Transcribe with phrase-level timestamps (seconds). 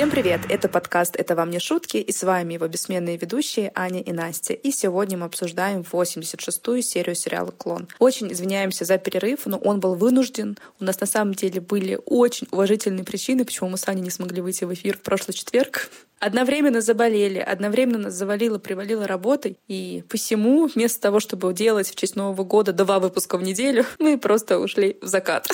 [0.00, 0.40] Всем привет!
[0.48, 4.54] Это подкаст «Это вам не шутки» и с вами его бессменные ведущие Аня и Настя.
[4.54, 7.86] И сегодня мы обсуждаем 86-ю серию сериала «Клон».
[7.98, 10.56] Очень извиняемся за перерыв, но он был вынужден.
[10.80, 14.40] У нас на самом деле были очень уважительные причины, почему мы с Аней не смогли
[14.40, 15.90] выйти в эфир в прошлый четверг.
[16.18, 19.58] Одновременно заболели, одновременно нас завалило, привалило работой.
[19.68, 24.16] И посему, вместо того, чтобы делать в честь Нового года два выпуска в неделю, мы
[24.16, 25.46] просто ушли в закат.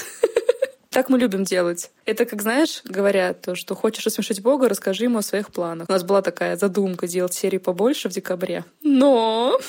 [0.96, 1.91] Так мы любим делать.
[2.06, 5.91] Это как, знаешь, говорят, то, что хочешь рассмешить Бога, расскажи ему о своих планах.
[5.91, 8.64] У нас была такая задумка делать серии побольше в декабре.
[8.82, 9.60] Но...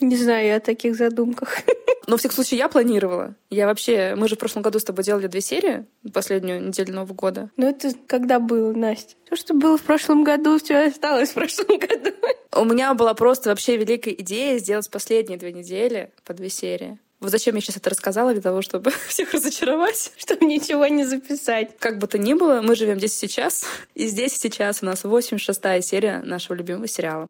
[0.00, 1.62] Не знаю я о таких задумках.
[2.06, 3.34] Но, в всяком случае, я планировала.
[3.50, 4.14] Я вообще...
[4.14, 7.50] Мы же в прошлом году с тобой делали две серии, последнюю неделю Нового года.
[7.56, 9.16] Ну, это когда было, Настя?
[9.28, 12.10] То, что было в прошлом году, все осталось в прошлом году.
[12.54, 17.00] У меня была просто вообще великая идея сделать последние две недели по две серии.
[17.20, 18.32] Вот зачем я сейчас это рассказала?
[18.32, 20.12] Для того, чтобы всех разочаровать.
[20.16, 21.76] Чтобы ничего не записать.
[21.78, 23.64] Как бы то ни было, мы живем здесь сейчас.
[23.94, 27.26] И здесь сейчас у нас 86-я серия нашего любимого сериала.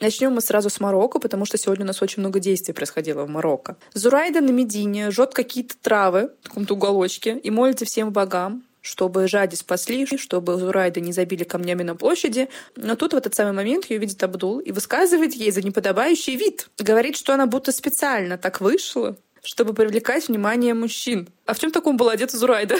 [0.00, 3.28] Начнем мы сразу с Марокко, потому что сегодня у нас очень много действий происходило в
[3.28, 3.76] Марокко.
[3.92, 9.56] Зурайда на Медине жжет какие-то травы в каком-то уголочке и молится всем богам, чтобы Жади
[9.56, 12.48] спасли, чтобы Зурайда не забили камнями на площади.
[12.76, 16.68] Но тут в этот самый момент ее видит Абдул и высказывает ей за неподобающий вид.
[16.78, 21.28] Говорит, что она будто специально так вышла, чтобы привлекать внимание мужчин.
[21.46, 22.76] А в чем таком была одета Зурайда?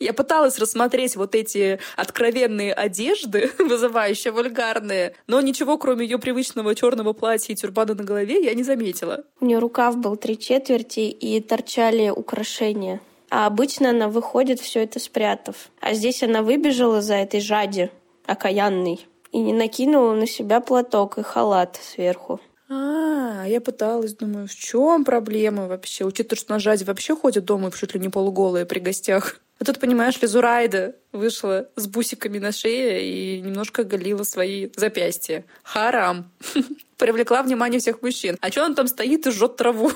[0.00, 7.12] Я пыталась рассмотреть вот эти откровенные одежды, вызывающие вульгарные, но ничего, кроме ее привычного черного
[7.12, 9.24] платья и тюрбана на голове, я не заметила.
[9.40, 13.00] У нее рукав был три четверти и торчали украшения.
[13.30, 15.70] А обычно она выходит все это спрятав.
[15.80, 17.90] А здесь она выбежала за этой жади,
[18.26, 22.40] окаянной, и не накинула на себя платок и халат сверху.
[22.68, 26.04] А, я пыталась, думаю, в чем проблема вообще?
[26.04, 29.40] Учитывая, что на жаде вообще ходят дома чуть ли не полуголые при гостях.
[29.60, 35.44] А тут, понимаешь ли, Зурайда вышла с бусиками на шее и немножко оголила свои запястья.
[35.62, 36.30] Харам.
[36.96, 38.38] Привлекла внимание всех мужчин.
[38.40, 39.92] А что он там стоит и жжет траву?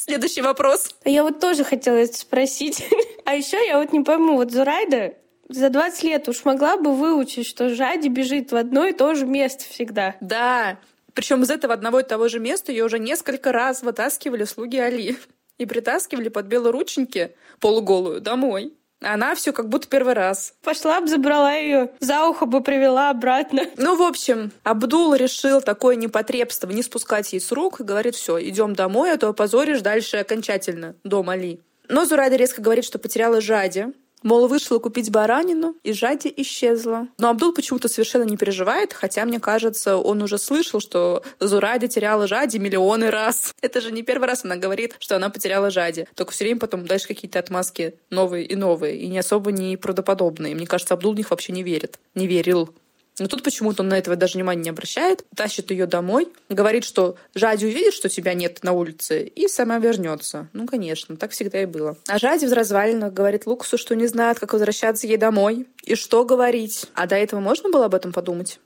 [0.00, 0.94] Следующий вопрос.
[1.04, 2.86] А я вот тоже хотела это спросить.
[3.24, 5.12] А еще я вот не пойму, вот Зурайда
[5.50, 9.26] за 20 лет уж могла бы выучить, что Жади бежит в одно и то же
[9.26, 10.16] место всегда.
[10.22, 10.78] Да,
[11.12, 15.18] причем из этого одного и того же места ее уже несколько раз вытаскивали слуги Али
[15.58, 18.77] и притаскивали под белорученьки полуголую домой.
[19.00, 20.54] Она все как будто первый раз.
[20.62, 23.62] Пошла бы, забрала ее, за ухо бы привела обратно.
[23.76, 28.42] Ну, в общем, Абдул решил такое непотребство не спускать ей с рук и говорит, все,
[28.48, 31.60] идем домой, а то опозоришь дальше окончательно дом Али.
[31.88, 33.86] Но Зурайда резко говорит, что потеряла Жади,
[34.22, 37.08] Мол, вышла купить баранину, и Жади исчезла.
[37.18, 42.26] Но Абдул почему-то совершенно не переживает, хотя, мне кажется, он уже слышал, что Зурайда теряла
[42.26, 43.54] Жади миллионы раз.
[43.60, 46.06] Это же не первый раз она говорит, что она потеряла Жади.
[46.14, 50.54] Только все время потом дальше какие-то отмазки новые и новые, и не особо не правдоподобные.
[50.54, 51.98] Мне кажется, Абдул в них вообще не верит.
[52.14, 52.70] Не верил.
[53.18, 57.16] Но тут почему-то он на этого даже внимания не обращает, тащит ее домой, говорит, что
[57.34, 60.48] Жади увидит, что тебя нет на улице, и сама вернется.
[60.52, 61.96] Ну, конечно, так всегда и было.
[62.06, 66.24] А Жади в развалинах говорит Лукасу, что не знает, как возвращаться ей домой и что
[66.24, 66.86] говорить.
[66.94, 68.60] А до этого можно было об этом подумать?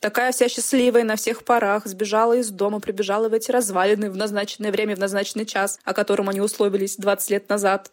[0.00, 4.72] Такая вся счастливая на всех парах, сбежала из дома, прибежала в эти развалины в назначенное
[4.72, 7.92] время, в назначенный час, о котором они условились 20 лет назад.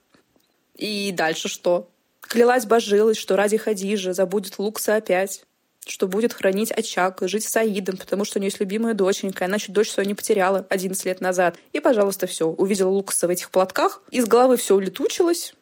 [0.75, 1.89] И дальше что?
[2.21, 5.43] Клялась, божилась, что ради Хадижи забудет Лукса опять
[5.89, 9.73] что будет хранить очаг, жить с Саидом, потому что у нее есть любимая доченька, чуть
[9.73, 11.57] дочь свою не потеряла 11 лет назад.
[11.73, 12.47] И, пожалуйста, все.
[12.47, 15.53] Увидела Лукаса в этих платках, из головы все улетучилось,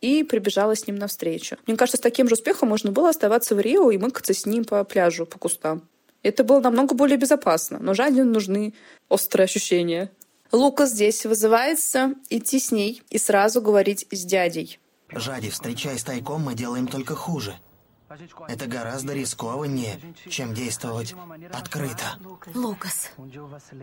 [0.00, 1.56] и прибежала с ним навстречу.
[1.66, 4.64] Мне кажется, с таким же успехом можно было оставаться в Рио и мыкаться с ним
[4.64, 5.82] по пляжу, по кустам.
[6.22, 8.74] Это было намного более безопасно, но Жанне нужны
[9.08, 10.10] острые ощущения.
[10.52, 14.78] Лукас здесь вызывается идти с ней и сразу говорить с дядей.
[15.12, 17.54] Жади, встречаясь тайком, мы делаем только хуже.
[18.48, 21.14] Это гораздо рискованнее, чем действовать
[21.52, 22.18] открыто.
[22.54, 23.10] Лукас.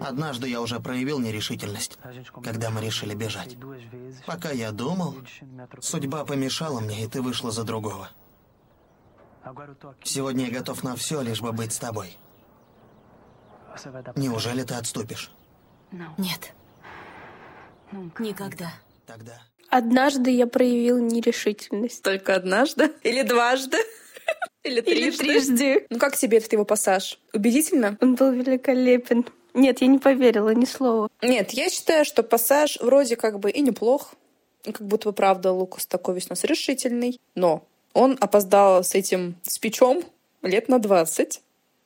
[0.01, 1.97] Однажды я уже проявил нерешительность,
[2.43, 3.57] когда мы решили бежать.
[4.25, 5.15] Пока я думал,
[5.79, 8.09] судьба помешала мне, и ты вышла за другого.
[10.03, 12.17] Сегодня я готов на все, лишь бы быть с тобой.
[14.15, 15.31] Неужели ты отступишь?
[16.17, 16.53] Нет.
[18.19, 18.73] Никогда.
[19.05, 19.41] Тогда...
[19.69, 22.01] Однажды я проявил нерешительность.
[22.03, 22.93] Только однажды?
[23.03, 23.77] Или дважды?
[24.67, 25.23] Или трижды?
[25.25, 25.87] Или трижды.
[25.89, 27.19] Ну как тебе этот его пассаж?
[27.33, 27.97] Убедительно?
[28.01, 29.25] Он был великолепен.
[29.53, 31.09] Нет, я не поверила ни слова.
[31.21, 34.13] Нет, я считаю, что пассаж вроде как бы и неплох.
[34.63, 37.19] Как будто бы правда Лукас такой весь у нас решительный.
[37.35, 40.03] Но он опоздал с этим спичом
[40.43, 41.41] лет на 20.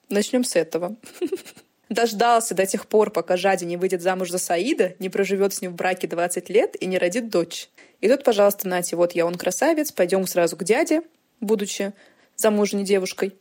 [0.10, 0.96] Начнем с этого.
[1.90, 5.74] Дождался до тех пор, пока Жади не выйдет замуж за Саида, не проживет с ним
[5.74, 7.70] в браке 20 лет и не родит дочь.
[8.00, 11.04] И тут, пожалуйста, Нати, вот я он красавец, пойдем сразу к дяде,
[11.42, 11.94] будучи
[12.42, 13.34] замужней девушкой.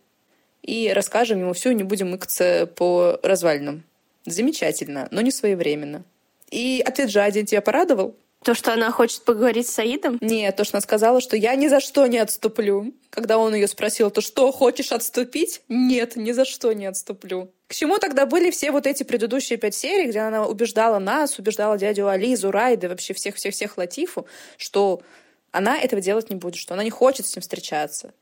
[0.63, 3.83] И расскажем ему все, не будем мыкаться по развалинам.
[4.27, 6.05] Замечательно, но не своевременно.
[6.51, 8.15] И ответ Жади тебя порадовал?
[8.43, 10.17] То, что она хочет поговорить с Саидом?
[10.23, 12.95] Нет, то, что она сказала, что я ни за что не отступлю.
[13.11, 15.61] Когда он ее спросил, то что, хочешь отступить?
[15.69, 17.51] Нет, ни за что не отступлю.
[17.67, 21.77] К чему тогда были все вот эти предыдущие пять серий, где она убеждала нас, убеждала
[21.77, 24.27] дядю Али, Зурайды, вообще всех-всех-всех Латифу,
[24.57, 25.03] что
[25.51, 28.15] она этого делать не будет, что она не хочет с ним встречаться.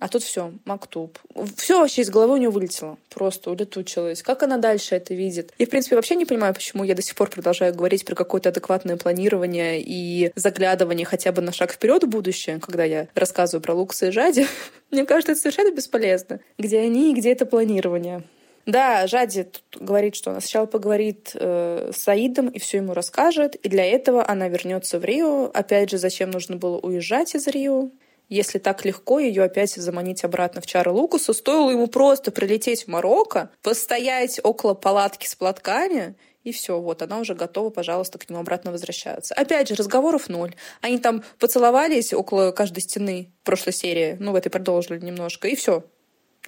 [0.00, 1.18] А тут все, Мактуб.
[1.56, 2.96] Все вообще из головы у нее вылетело.
[3.10, 4.22] Просто улетучилось.
[4.22, 5.52] Как она дальше это видит?
[5.58, 8.48] Я, в принципе, вообще не понимаю, почему я до сих пор продолжаю говорить про какое-то
[8.48, 13.74] адекватное планирование и заглядывание хотя бы на шаг вперед в будущее, когда я рассказываю про
[13.74, 14.46] Лукса и Жади.
[14.90, 16.40] Мне кажется, это совершенно бесполезно.
[16.56, 18.22] Где они и где это планирование?
[18.64, 23.68] Да, Жади говорит, что она сначала поговорит э, с Саидом и все ему расскажет, и
[23.68, 25.50] для этого она вернется в Рио.
[25.52, 27.90] Опять же, зачем нужно было уезжать из Рио?
[28.30, 32.88] Если так легко ее опять заманить обратно в чары Лукусу, стоило ему просто прилететь в
[32.88, 38.40] Марокко, постоять около палатки с платками, и все, вот, она уже готова, пожалуйста, к нему
[38.40, 39.34] обратно возвращаться.
[39.34, 40.54] Опять же, разговоров ноль.
[40.80, 45.54] Они там поцеловались около каждой стены в прошлой серии, ну, в этой продолжили немножко, и
[45.54, 45.84] все.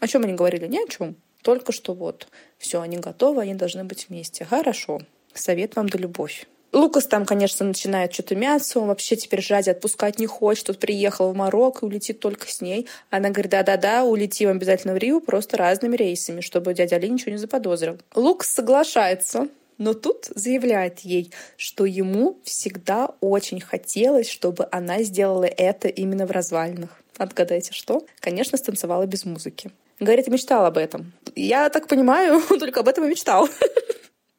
[0.00, 0.66] О чем они говорили?
[0.66, 1.16] Ни о чем.
[1.42, 4.44] Только что вот, все, они готовы, они должны быть вместе.
[4.44, 5.02] Хорошо.
[5.34, 6.46] Совет вам да любовь.
[6.72, 11.30] Лукас там, конечно, начинает что-то мяться, он вообще теперь Жади отпускать не хочет, тут приехал
[11.30, 12.88] в Марокко и улетит только с ней.
[13.10, 17.36] Она говорит, да-да-да, улетим обязательно в Рио, просто разными рейсами, чтобы дядя Али ничего не
[17.36, 17.98] заподозрил.
[18.14, 25.88] Лукас соглашается, но тут заявляет ей, что ему всегда очень хотелось, чтобы она сделала это
[25.88, 26.90] именно в развалинах.
[27.18, 28.06] Отгадайте, что?
[28.20, 29.70] Конечно, станцевала без музыки.
[30.00, 31.12] Говорит, мечтал об этом.
[31.34, 33.48] Я так понимаю, он только об этом и мечтал.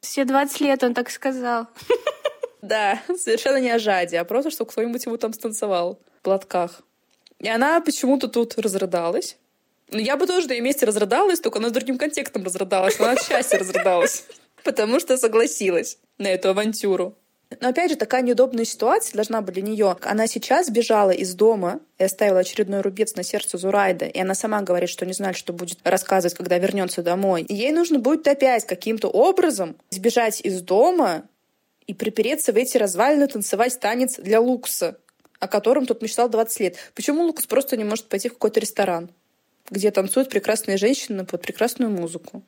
[0.00, 1.68] Все 20 лет он так сказал.
[2.64, 6.80] Да, совершенно не о Жаде, а просто, чтобы кто-нибудь его там станцевал в платках.
[7.38, 9.36] И она почему-то тут разрыдалась.
[9.90, 12.98] Ну, я бы тоже на ее месте разрыдалась, только она с другим контекстом разрыдалась.
[12.98, 14.24] Она от счастья разрыдалась.
[14.64, 17.14] Потому что согласилась на эту авантюру.
[17.60, 19.96] Но опять же, такая неудобная ситуация должна быть для нее.
[20.00, 24.06] Она сейчас бежала из дома и оставила очередной рубец на сердце Зурайда.
[24.06, 27.42] И она сама говорит, что не знает, что будет рассказывать, когда вернется домой.
[27.42, 31.28] И ей нужно будет опять каким-то образом сбежать из дома
[31.86, 34.98] и припереться в эти развалины танцевать танец для Лукса,
[35.40, 36.76] о котором тот мечтал 20 лет.
[36.94, 39.10] Почему Лукас просто не может пойти в какой-то ресторан,
[39.70, 42.42] где танцуют прекрасные женщины под прекрасную музыку?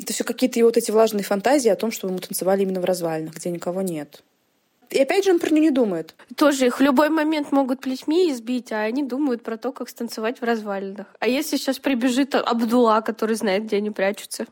[0.00, 2.84] Это все какие-то его вот эти влажные фантазии о том, что мы танцевали именно в
[2.84, 4.22] развалинах, где никого нет.
[4.90, 6.14] И опять же он про нее не думает.
[6.34, 10.40] Тоже их в любой момент могут плетьми избить, а они думают про то, как станцевать
[10.40, 11.06] в развалинах.
[11.18, 14.46] А если сейчас прибежит Абдула, который знает, где они прячутся?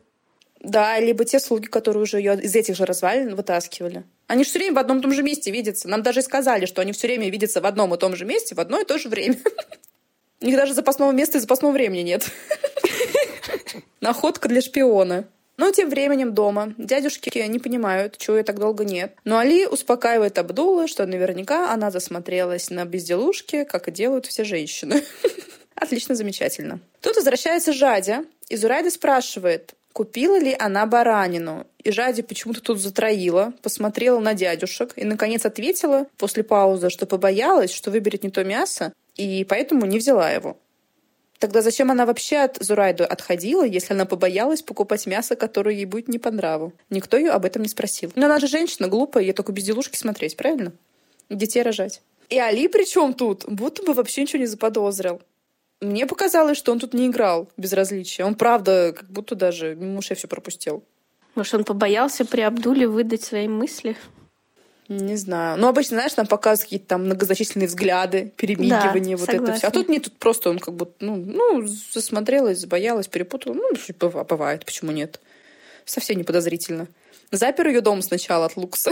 [0.59, 4.03] Да, либо те слуги, которые уже ее из этих же развалин вытаскивали.
[4.27, 5.87] Они же все время в одном и том же месте видятся.
[5.87, 8.59] Нам даже сказали, что они все время видятся в одном и том же месте в
[8.59, 9.37] одно и то же время.
[10.41, 12.29] У них даже запасного места и запасного времени нет.
[14.01, 15.27] Находка для шпиона.
[15.57, 19.15] Но тем временем дома дядюшки не понимают, чего ее так долго нет.
[19.23, 25.03] Но Али успокаивает Абдулла, что наверняка она засмотрелась на безделушки, как и делают все женщины.
[25.75, 26.79] Отлично, замечательно.
[27.01, 31.65] Тут возвращается Жадя, и Зурайда спрашивает, купила ли она баранину.
[31.83, 37.71] И Жади почему-то тут затроила, посмотрела на дядюшек и, наконец, ответила после паузы, что побоялась,
[37.71, 40.55] что выберет не то мясо, и поэтому не взяла его.
[41.39, 46.09] Тогда зачем она вообще от Зурайды отходила, если она побоялась покупать мясо, которое ей будет
[46.09, 46.73] не по нраву?
[46.91, 48.11] Никто ее об этом не спросил.
[48.13, 50.73] Но она же женщина, глупая, ей только безделушки смотреть, правильно?
[51.31, 52.03] Детей рожать.
[52.29, 53.45] И Али при чем тут?
[53.47, 55.21] Будто бы вообще ничего не заподозрил.
[55.81, 58.25] Мне показалось, что он тут не играл безразличия.
[58.25, 60.83] Он, правда, как будто даже мимо ушей все пропустил.
[61.35, 63.95] Может, он побоялся при Абдуле выдать свои мысли?
[64.89, 65.59] Не знаю.
[65.59, 69.51] Ну, обычно, знаешь, нам показывают какие-то там многозначительные взгляды, перемигивания, да, вот согласна.
[69.51, 69.67] это все.
[69.67, 73.53] А тут нет, тут просто он как будто, ну, ну, засмотрелась, забоялась, перепутала.
[73.53, 73.69] Ну,
[74.23, 75.19] бывает, почему нет?
[75.85, 76.87] Совсем не подозрительно.
[77.31, 78.91] Запер ее дом сначала от Лукса.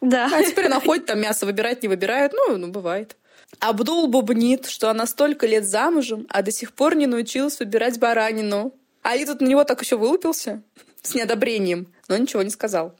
[0.00, 0.30] Да.
[0.32, 2.32] А теперь она ходит, там мясо выбирает, не выбирает.
[2.32, 3.16] Ну, ну, бывает.
[3.58, 8.74] Абдул бубнит, что она столько лет замужем, а до сих пор не научилась выбирать баранину.
[9.02, 10.62] А и тут на него так еще вылупился
[11.02, 12.94] с неодобрением, но ничего не сказал.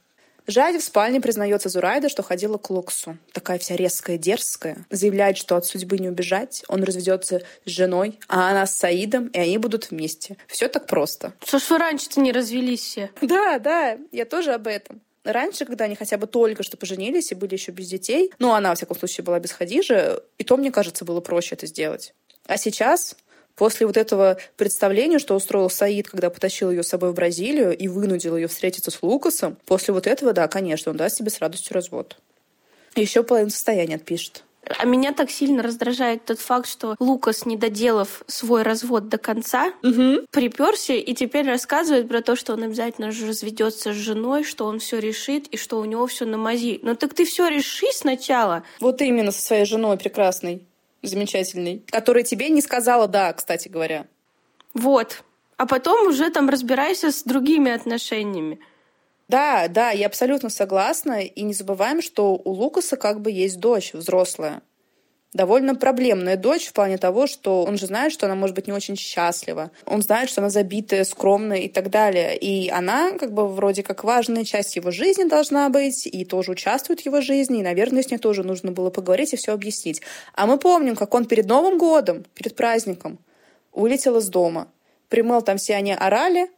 [0.46, 3.18] Жади в спальне признается Зурайда, что ходила к Луксу.
[3.32, 4.86] Такая вся резкая, дерзкая.
[4.90, 6.62] Заявляет, что от судьбы не убежать.
[6.68, 10.36] Он разведется с женой, а она с Саидом, и они будут вместе.
[10.46, 11.32] Все так просто.
[11.44, 13.10] Что ж вы раньше-то не развелись все?
[13.20, 15.00] Да, да, я тоже об этом.
[15.26, 18.70] Раньше, когда они хотя бы только что поженились и были еще без детей, ну, она,
[18.70, 22.14] во всяком случае, была без Хадижи, и то, мне кажется, было проще это сделать.
[22.46, 23.16] А сейчас,
[23.56, 27.88] после вот этого представления, что устроил Саид, когда потащил ее с собой в Бразилию и
[27.88, 31.74] вынудил ее встретиться с Лукасом, после вот этого, да, конечно, он даст себе с радостью
[31.74, 32.16] развод.
[32.94, 34.44] Еще половину состояния отпишет.
[34.78, 39.72] А меня так сильно раздражает тот факт, что Лукас, не доделав свой развод до конца,
[39.82, 40.26] Угу.
[40.30, 44.78] приперся и теперь рассказывает про то, что он обязательно же разведется с женой, что он
[44.80, 46.80] все решит и что у него все на мази.
[46.82, 48.64] Ну так ты все реши сначала.
[48.80, 50.62] Вот именно со своей женой прекрасной,
[51.02, 54.06] замечательной, которая тебе не сказала «да», кстати говоря.
[54.74, 55.22] Вот.
[55.56, 58.58] А потом уже там разбирайся с другими отношениями.
[59.28, 61.22] Да, да, я абсолютно согласна.
[61.22, 64.62] И не забываем, что у Лукаса как бы есть дочь взрослая.
[65.32, 68.72] Довольно проблемная дочь в плане того, что он же знает, что она может быть не
[68.72, 69.70] очень счастлива.
[69.84, 72.38] Он знает, что она забитая, скромная и так далее.
[72.38, 77.00] И она как бы вроде как важная часть его жизни должна быть, и тоже участвует
[77.00, 80.00] в его жизни, и, наверное, с ней тоже нужно было поговорить и все объяснить.
[80.32, 83.18] А мы помним, как он перед Новым годом, перед праздником,
[83.72, 84.68] улетел из дома.
[85.10, 86.48] Примыл там все они орали,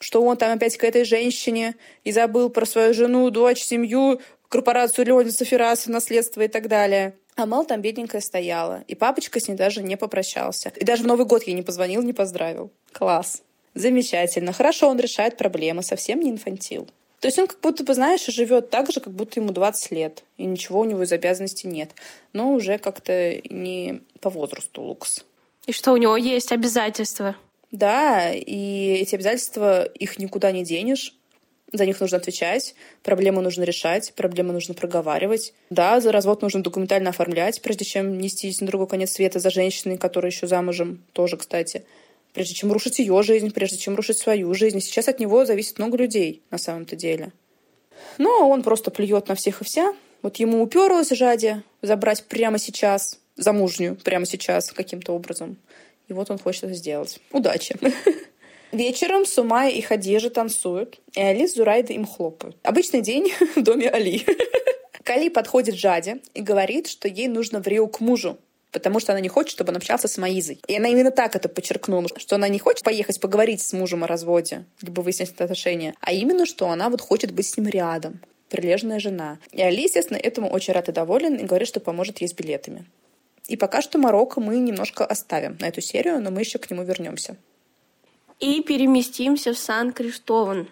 [0.00, 5.06] что он там опять к этой женщине и забыл про свою жену, дочь, семью, корпорацию
[5.06, 7.14] Леонида Софираса, наследство и так далее.
[7.36, 10.72] А Мал там бедненькая стояла, и папочка с ней даже не попрощался.
[10.76, 12.70] И даже в Новый год ей не позвонил, не поздравил.
[12.92, 13.42] Класс.
[13.74, 14.52] Замечательно.
[14.52, 16.88] Хорошо, он решает проблемы, совсем не инфантил.
[17.20, 20.24] То есть он как будто бы, знаешь, живет так же, как будто ему 20 лет,
[20.38, 21.90] и ничего у него из обязанностей нет.
[22.32, 25.24] Но уже как-то не по возрасту Лукас.
[25.66, 27.36] И что у него есть обязательства.
[27.70, 31.14] Да, и эти обязательства, их никуда не денешь.
[31.72, 32.74] За них нужно отвечать,
[33.04, 35.54] проблемы нужно решать, проблемы нужно проговаривать.
[35.70, 39.96] Да, за развод нужно документально оформлять, прежде чем нестись на другой конец света за женщиной,
[39.96, 41.84] которая еще замужем, тоже, кстати.
[42.34, 44.80] Прежде чем рушить ее жизнь, прежде чем рушить свою жизнь.
[44.80, 47.32] Сейчас от него зависит много людей, на самом-то деле.
[48.18, 49.94] Но он просто плюет на всех и вся.
[50.22, 55.56] Вот ему уперлось жаде забрать прямо сейчас, замужнюю, прямо сейчас каким-то образом.
[56.10, 57.20] И вот он хочет это сделать.
[57.30, 57.76] Удачи!
[58.72, 62.56] Вечером Сумай и Хадижа танцуют, и Али с Зурайдой им хлопают.
[62.64, 64.26] Обычный день в доме Али.
[65.04, 68.38] Кали подходит Жаде и говорит, что ей нужно в Рио к мужу,
[68.72, 70.60] потому что она не хочет, чтобы он общался с Маизой.
[70.66, 74.08] И она именно так это подчеркнула, что она не хочет поехать поговорить с мужем о
[74.08, 78.98] разводе, либо выяснить отношения, а именно, что она вот хочет быть с ним рядом, прилежная
[78.98, 79.38] жена.
[79.52, 82.84] И Али, естественно, этому очень рад и доволен, и говорит, что поможет ей с билетами.
[83.50, 86.84] И пока что Марокко мы немножко оставим на эту серию, но мы еще к нему
[86.84, 87.36] вернемся.
[88.38, 90.68] И переместимся в Сан-Криштован,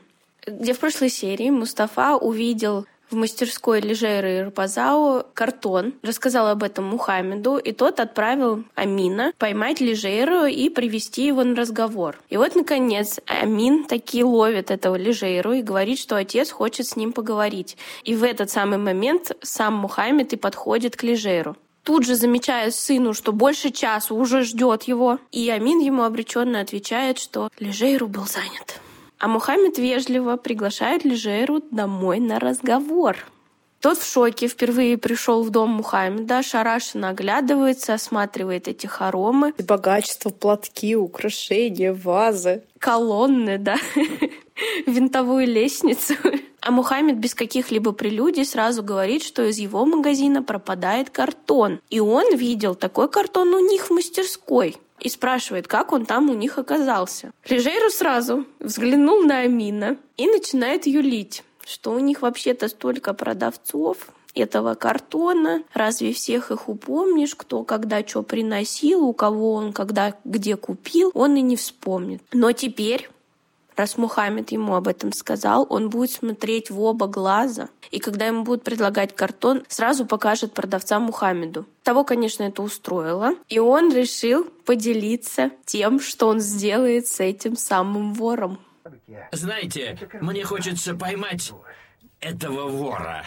[0.46, 6.84] где в прошлой серии Мустафа увидел в мастерской Лежейра и Рапазао картон, рассказал об этом
[6.84, 12.20] Мухаммеду, и тот отправил Амина поймать Лежейру и привести его на разговор.
[12.28, 17.12] И вот, наконец, Амин таки ловит этого Лежейру и говорит, что отец хочет с ним
[17.12, 17.76] поговорить.
[18.04, 21.56] И в этот самый момент сам Мухаммед и подходит к Лежейру
[21.88, 25.18] тут же замечает сыну, что больше часа уже ждет его.
[25.32, 28.82] И Амин ему обреченно отвечает, что Лежейру был занят.
[29.18, 33.16] А Мухаммед вежливо приглашает Лежейру домой на разговор.
[33.80, 39.54] Тот в шоке впервые пришел в дом Мухаммеда, шарашенно оглядывается, осматривает эти хоромы.
[39.56, 42.64] И богачество, платки, украшения, вазы.
[42.80, 43.76] Колонны, да,
[44.86, 46.14] винтовую лестницу.
[46.60, 51.80] А Мухаммед без каких-либо прелюдий сразу говорит, что из его магазина пропадает картон.
[51.88, 54.76] И он видел такой картон у них в мастерской.
[54.98, 57.30] И спрашивает, как он там у них оказался.
[57.48, 64.74] Лежейру сразу взглянул на Амина и начинает юлить, что у них вообще-то столько продавцов, этого
[64.74, 65.62] картона.
[65.74, 71.36] Разве всех их упомнишь, кто когда что приносил, у кого он когда где купил, он
[71.36, 72.22] и не вспомнит.
[72.32, 73.10] Но теперь
[73.78, 77.68] Раз Мухаммед ему об этом сказал, он будет смотреть в оба глаза.
[77.92, 81.64] И когда ему будут предлагать картон, сразу покажет продавца Мухаммеду.
[81.84, 83.34] Того, конечно, это устроило.
[83.48, 88.58] И он решил поделиться тем, что он сделает с этим самым вором.
[89.32, 91.52] Знаете, мне хочется поймать
[92.20, 93.24] этого вора.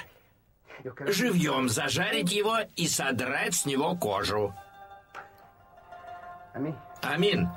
[1.07, 4.53] Живьем зажарить его и содрать с него кожу.
[7.01, 7.49] Амин,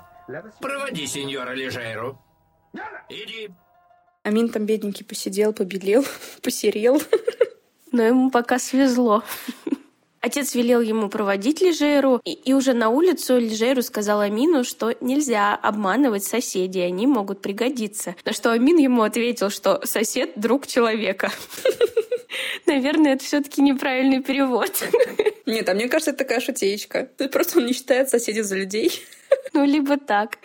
[0.60, 2.18] проводи сеньора Лежейру.
[3.08, 3.50] Иди.
[4.22, 6.04] Амин там бедненький посидел, побелел,
[6.42, 7.00] посерел.
[7.92, 9.22] Но ему пока свезло.
[10.24, 15.54] Отец велел ему проводить Лежейру, и, и уже на улицу Лежейру сказал Амину, что нельзя
[15.54, 18.16] обманывать соседей, они могут пригодиться.
[18.24, 21.30] На что Амин ему ответил, что сосед— друг человека.
[22.66, 24.82] Наверное, это все таки неправильный перевод.
[25.44, 27.10] Нет, а мне кажется, это такая шутеечка.
[27.30, 28.92] Просто он не считает соседей за людей.
[29.52, 30.38] Ну, либо так.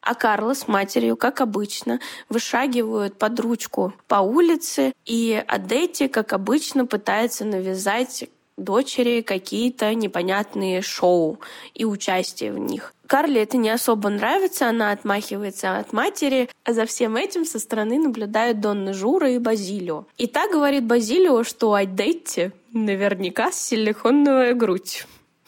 [0.00, 6.86] А Карла с матерью, как обычно, вышагивают под ручку по улице, и Адетти, как обычно,
[6.86, 11.38] пытается навязать дочери какие-то непонятные шоу
[11.74, 12.92] и участие в них.
[13.06, 17.98] Карле это не особо нравится, она отмахивается от матери, а за всем этим со стороны
[17.98, 20.06] наблюдают Донна Жура и Базилио.
[20.18, 25.06] И так говорит Базилио, что Айдетти наверняка силиконовая грудь.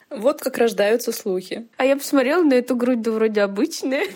[0.09, 1.67] Вот как рождаются слухи.
[1.77, 4.05] А я посмотрела на эту грудь, да вроде обычная.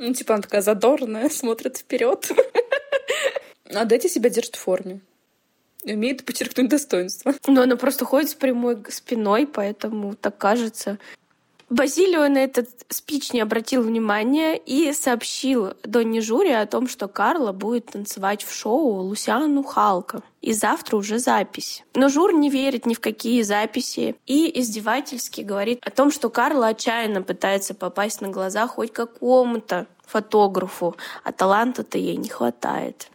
[0.00, 2.30] Ну, типа она такая задорная, смотрит вперед.
[3.74, 5.00] А Дэти себя держит в форме.
[5.88, 7.34] Умеет подчеркнуть достоинство.
[7.46, 10.98] Но она просто ходит с прямой спиной, поэтому так кажется.
[11.70, 17.52] Базилио на этот спич не обратил внимания и сообщил Донни Жури о том, что Карла
[17.52, 20.22] будет танцевать в шоу Лусиану Халка.
[20.40, 21.84] И завтра уже запись.
[21.94, 26.68] Но Жур не верит ни в какие записи и издевательски говорит о том, что Карла
[26.68, 33.10] отчаянно пытается попасть на глаза хоть какому-то фотографу, а таланта-то ей не хватает.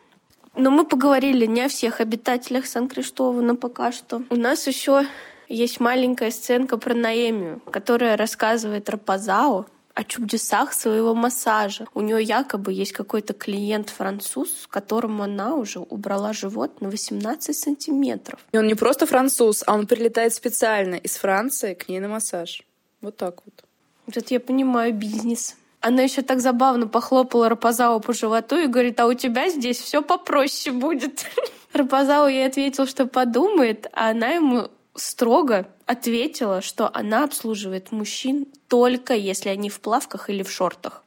[0.55, 4.21] Но мы поговорили не о всех обитателях Сан-Криштова, пока что.
[4.29, 5.05] У нас еще
[5.49, 11.85] есть маленькая сценка про Наэмию, которая рассказывает Рапазао о чудесах своего массажа.
[11.93, 18.39] У нее якобы есть какой-то клиент-француз, которому она уже убрала живот на 18 сантиметров.
[18.51, 22.63] И он не просто француз, а он прилетает специально из Франции к ней на массаж.
[23.01, 23.63] Вот так вот.
[24.07, 25.55] Вот я понимаю бизнес.
[25.85, 30.01] Она еще так забавно похлопала Рапазау по животу и говорит, а у тебя здесь все
[30.01, 31.25] попроще будет.
[31.73, 39.13] Рапазау ей ответил, что подумает, а она ему строго ответила, что она обслуживает мужчин только
[39.13, 41.03] если они в плавках или в шортах.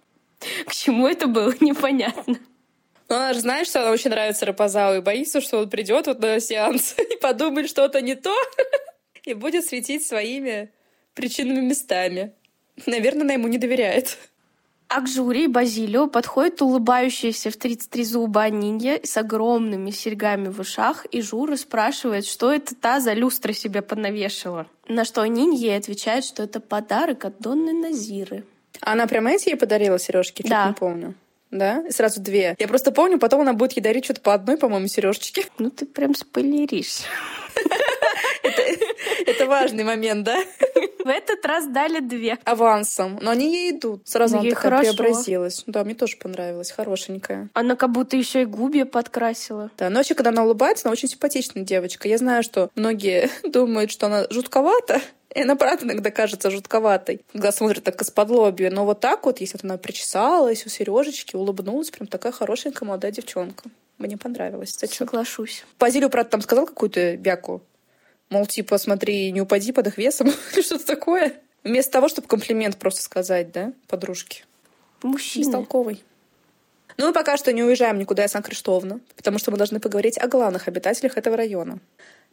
[0.66, 2.36] К чему это было, непонятно.
[3.08, 6.20] Но она же знает, что она очень нравится Рапазау и боится, что он придет вот
[6.20, 8.36] на сеанс и подумает что-то не то
[9.24, 10.70] и будет светить своими
[11.14, 12.34] причинными местами.
[12.84, 14.18] Наверное, она ему не доверяет.
[14.88, 21.06] А к жюри Базилио подходит улыбающаяся в 33 зуба Нинья с огромными серьгами в ушах,
[21.10, 24.66] и Жура спрашивает, что это та за люстра себе понавешала.
[24.88, 28.44] На что Нинья отвечает, что это подарок от Донны Назиры.
[28.80, 30.44] Она прямо эти ей подарила сережки?
[30.46, 30.68] Да.
[30.68, 31.14] Не помню.
[31.50, 31.82] Да?
[31.88, 32.54] И сразу две.
[32.58, 35.46] Я просто помню, потом она будет ей дарить что-то по одной, по-моему, сережечке.
[35.58, 37.02] Ну ты прям спойлеришь.
[39.26, 40.38] Это важный момент, да?
[41.06, 42.36] В этот раз дали две.
[42.42, 43.20] Авансом.
[43.22, 44.08] Но они ей идут.
[44.08, 44.96] Сразу Ну, она такая хорошо.
[44.96, 45.62] преобразилась.
[45.68, 46.72] Да, мне тоже понравилась.
[46.72, 47.48] Хорошенькая.
[47.54, 49.70] Она как будто еще и губья подкрасила.
[49.78, 52.08] Да, но вообще, когда она улыбается, она очень симпатичная девочка.
[52.08, 55.00] Я знаю, что многие думают, что она жутковата,
[55.32, 58.70] и она, правда, иногда кажется жутковатой, когда смотрит так из-под лобья.
[58.70, 63.12] Но вот так вот, если вот она причесалась, у сережечки, улыбнулась, прям такая хорошенькая молодая
[63.12, 63.70] девчонка.
[63.98, 64.76] Мне понравилось.
[64.76, 65.06] Зачем?
[65.06, 65.64] Соглашусь.
[65.78, 67.62] Базилио, правда, там сказал какую-то бяку.
[68.28, 71.34] Мол, типа, смотри, не упади под их весом или что-то такое.
[71.64, 74.44] Вместо того, чтобы комплимент просто сказать, да, подружке.
[75.02, 75.44] Мужчина.
[75.44, 76.02] Бестолковый.
[76.96, 80.28] Ну, мы пока что не уезжаем никуда из Сан-Криштовна, потому что мы должны поговорить о
[80.28, 81.78] главных обитателях этого района.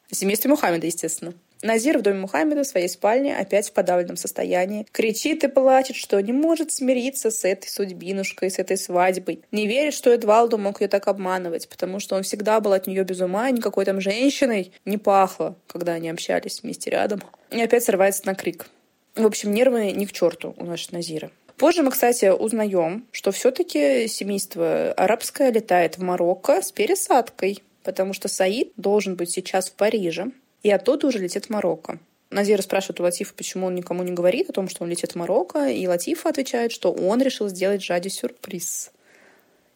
[0.10, 1.34] О семействе Мухаммеда, естественно.
[1.64, 4.86] Назир в доме Мухаммеда в своей спальне опять в подавленном состоянии.
[4.92, 9.42] Кричит и плачет, что не может смириться с этой судьбинушкой, с этой свадьбой.
[9.52, 13.04] Не верит, что Эдвалду мог ее так обманывать, потому что он всегда был от нее
[13.06, 17.24] без ума, никакой там женщиной не пахло, когда они общались вместе рядом.
[17.50, 18.68] И опять срывается на крик.
[19.16, 21.32] В общем, нервы ни к черту у нашего Назира.
[21.58, 28.28] Позже мы, кстати, узнаем, что все-таки семейство арабское летает в Марокко с пересадкой, потому что
[28.28, 30.32] Саид должен быть сейчас в Париже,
[30.64, 32.00] и оттуда уже летит в Марокко.
[32.30, 35.16] Назира спрашивает у Латифа, почему он никому не говорит о том, что он летит в
[35.16, 38.92] Марокко, и Латифа отвечает, что он решил сделать Жаде сюрприз.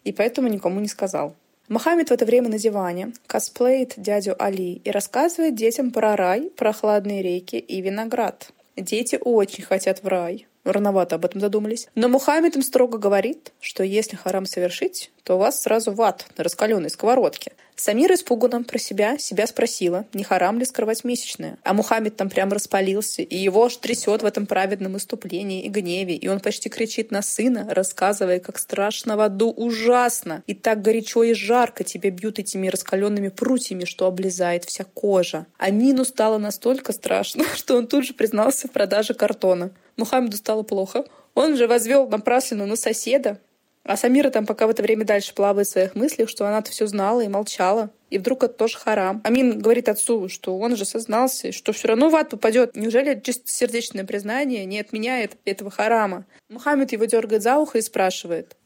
[0.04, 1.36] И поэтому никому не сказал.
[1.67, 7.21] Мохаммед в это время на диване косплеит дядю Али и рассказывает детям про рай, прохладные
[7.21, 8.52] реки и виноград.
[8.78, 10.47] Дети очень хотят в рай.
[10.71, 11.88] Рановато об этом задумались.
[11.95, 16.43] Но Мухаммед им строго говорит, что если харам совершить, то вас сразу в ад на
[16.43, 17.51] раскаленной сковородке.
[17.75, 21.60] Самира испуганно про себя себя спросила, не харам ли скрывать месячное.
[21.63, 26.15] А Мухаммед там прям распалился, и его аж трясет в этом праведном иступлении и гневе,
[26.15, 31.21] и он почти кричит на сына, рассказывая, как страшно в аду ужасно, и так горячо
[31.21, 35.45] и жарко тебя бьют этими раскаленными прутьями, что облезает вся кожа.
[35.60, 39.71] А Мину стало настолько страшно, что он тут же признался в продаже картона.
[39.97, 41.05] Мухаммеду стало плохо.
[41.33, 43.39] Он же возвел напраслину на соседа,
[43.88, 46.88] а Самира там пока в это время дальше плавает в своих мыслях, что она-то все
[46.88, 47.89] знала и молчала.
[48.10, 49.21] И вдруг это тоже харам.
[49.23, 52.75] Амин говорит отцу, что он же сознался, что все равно в ад попадет.
[52.75, 56.25] Неужели чистосердечное признание не отменяет этого харама?
[56.49, 58.57] Мухаммед его дергает за ухо и спрашивает.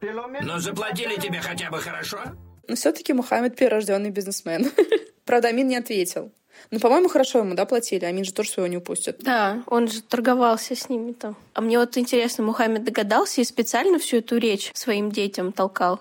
[0.00, 2.18] Но заплатили тебе хотя бы хорошо?
[2.66, 4.70] Но все-таки Мухаммед перерожденный бизнесмен.
[5.24, 6.32] Правда, Амин не ответил.
[6.70, 8.04] Ну, по-моему, хорошо ему, да, платили.
[8.04, 9.18] Амин же тоже своего не упустит.
[9.20, 11.36] Да, он же торговался с ними там.
[11.54, 16.00] А мне вот интересно, Мухаммед догадался и специально всю эту речь своим детям толкал?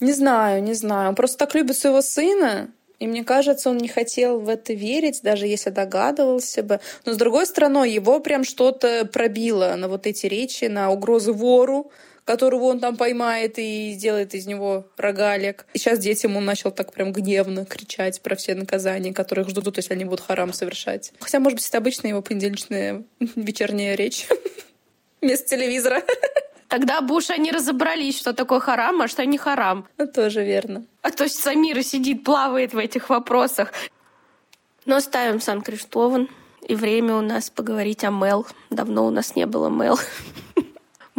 [0.00, 1.10] Не знаю, не знаю.
[1.10, 5.22] Он просто так любит своего сына, И мне кажется, он не хотел в это верить,
[5.22, 6.78] даже если догадывался бы.
[7.04, 11.90] Но с другой стороны, его прям что-то пробило на вот эти речи, на угрозы вору,
[12.24, 15.66] которого он там поймает и сделает из него рогалик.
[15.74, 19.94] И сейчас детям он начал так прям гневно кричать про все наказания, которых ждут, если
[19.94, 21.12] они будут харам совершать.
[21.20, 23.04] Хотя, может быть, это обычная его понедельничная
[23.36, 24.28] вечерняя речь
[25.20, 26.02] вместо телевизора.
[26.68, 29.86] Тогда бы уж они разобрались, что такое харам, а что не харам.
[29.98, 30.86] Ну, тоже верно.
[31.02, 33.72] А то есть Самира сидит, плавает в этих вопросах.
[34.86, 36.30] Но ставим Сан-Криштован.
[36.66, 38.46] И время у нас поговорить о Мел.
[38.70, 39.98] Давно у нас не было Мел.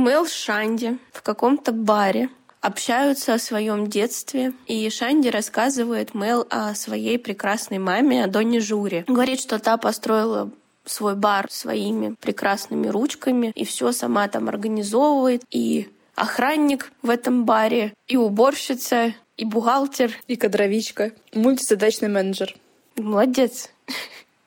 [0.03, 6.75] Мел с Шанди в каком-то баре общаются о своем детстве, и Шанди рассказывает Мел о
[6.75, 9.05] своей прекрасной маме, о Донне Журе.
[9.07, 10.51] Говорит, что та построила
[10.83, 15.45] свой бар своими прекрасными ручками и все сама там организовывает.
[15.49, 20.11] И охранник в этом баре, и уборщица, и бухгалтер.
[20.27, 21.13] И кадровичка.
[21.33, 22.53] Мультизадачный менеджер.
[22.97, 23.69] Молодец.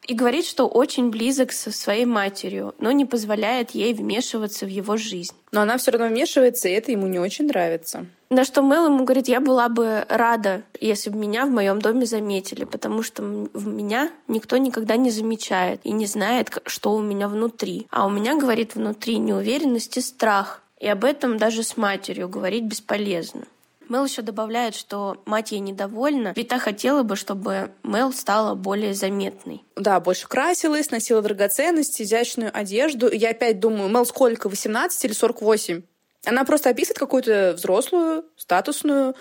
[0.07, 4.97] И говорит, что очень близок со своей матерью, но не позволяет ей вмешиваться в его
[4.97, 5.35] жизнь.
[5.51, 8.07] Но она все равно вмешивается, и это ему не очень нравится.
[8.31, 12.07] На что Мэл ему говорит, я была бы рада, если бы меня в моем доме
[12.07, 17.29] заметили, потому что в меня никто никогда не замечает и не знает, что у меня
[17.29, 17.89] внутри.
[17.91, 20.63] А у меня, говорит, внутри неуверенность и страх.
[20.79, 23.47] И об этом даже с матерью говорить бесполезно.
[23.89, 28.95] Мел еще добавляет, что мать ей недовольна, ведь та хотела бы, чтобы Мел стала более
[28.95, 29.65] заметной.
[29.77, 33.09] Да, больше красилась, носила драгоценности, изящную одежду.
[33.09, 35.83] И я опять думаю, Мел сколько, 18 или 48?
[36.25, 39.15] Она просто описывает какую-то взрослую, статусную,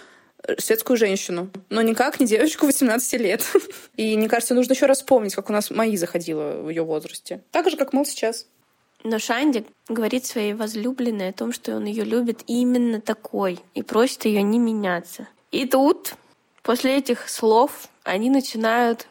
[0.43, 3.43] э, светскую женщину, но никак не девочку 18 лет.
[3.95, 7.43] И мне кажется, нужно еще раз вспомнить, как у нас Маи заходила в ее возрасте.
[7.51, 8.47] Так же, как Мэл сейчас.
[9.05, 14.25] Но Шанди говорит своей возлюбленной о том, что он ее любит именно такой и просит
[14.25, 15.27] ее не меняться.
[15.51, 16.15] И тут,
[16.63, 19.07] после этих слов, они начинают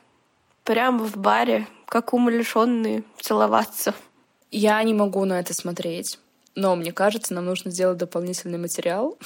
[0.65, 3.95] прямо в баре, как умалишенные, целоваться.
[4.51, 6.19] Я не могу на это смотреть.
[6.57, 9.17] Но мне кажется, нам нужно сделать дополнительный материал.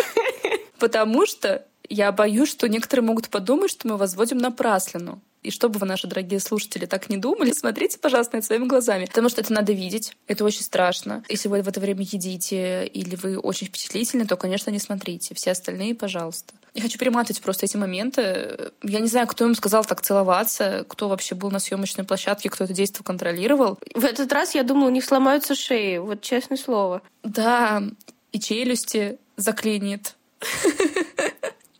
[0.78, 5.22] Потому что я боюсь, что некоторые могут подумать, что мы возводим напраслину.
[5.46, 9.06] И чтобы вы, наши дорогие слушатели, так не думали, смотрите, пожалуйста, это своими глазами.
[9.06, 10.16] Потому что это надо видеть.
[10.26, 11.22] Это очень страшно.
[11.28, 15.36] Если вы в это время едите или вы очень впечатлительны, то, конечно, не смотрите.
[15.36, 16.54] Все остальные, пожалуйста.
[16.74, 18.72] Я хочу перематывать просто эти моменты.
[18.82, 22.64] Я не знаю, кто им сказал так целоваться, кто вообще был на съемочной площадке, кто
[22.64, 23.78] это действие контролировал.
[23.94, 27.02] В этот раз, я думаю, у них сломаются шеи, вот честное слово.
[27.22, 27.84] Да,
[28.32, 30.16] и челюсти заклинит.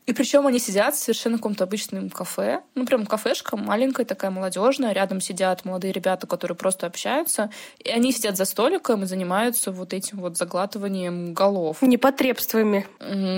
[0.06, 2.62] И причем они сидят в совершенно каком-то обычном кафе.
[2.76, 4.92] Ну, прям кафешка маленькая, такая молодежная.
[4.92, 7.50] Рядом сидят молодые ребята, которые просто общаются.
[7.80, 11.82] И они сидят за столиком и занимаются вот этим вот заглатыванием голов.
[11.82, 12.86] Непотребствами.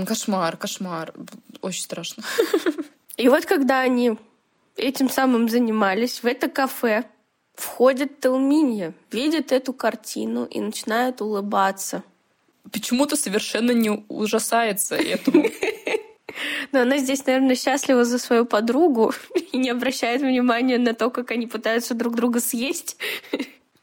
[0.07, 1.15] Кошмар, кошмар.
[1.63, 2.23] Очень страшно.
[3.17, 4.19] И вот когда они
[4.77, 7.05] этим самым занимались, в это кафе
[7.55, 12.03] входит Телминья, видит эту картину и начинает улыбаться.
[12.71, 15.49] Почему-то совершенно не ужасается этому.
[16.73, 19.13] Но она здесь, наверное, счастлива за свою подругу
[19.53, 22.97] и не обращает внимания на то, как они пытаются друг друга съесть.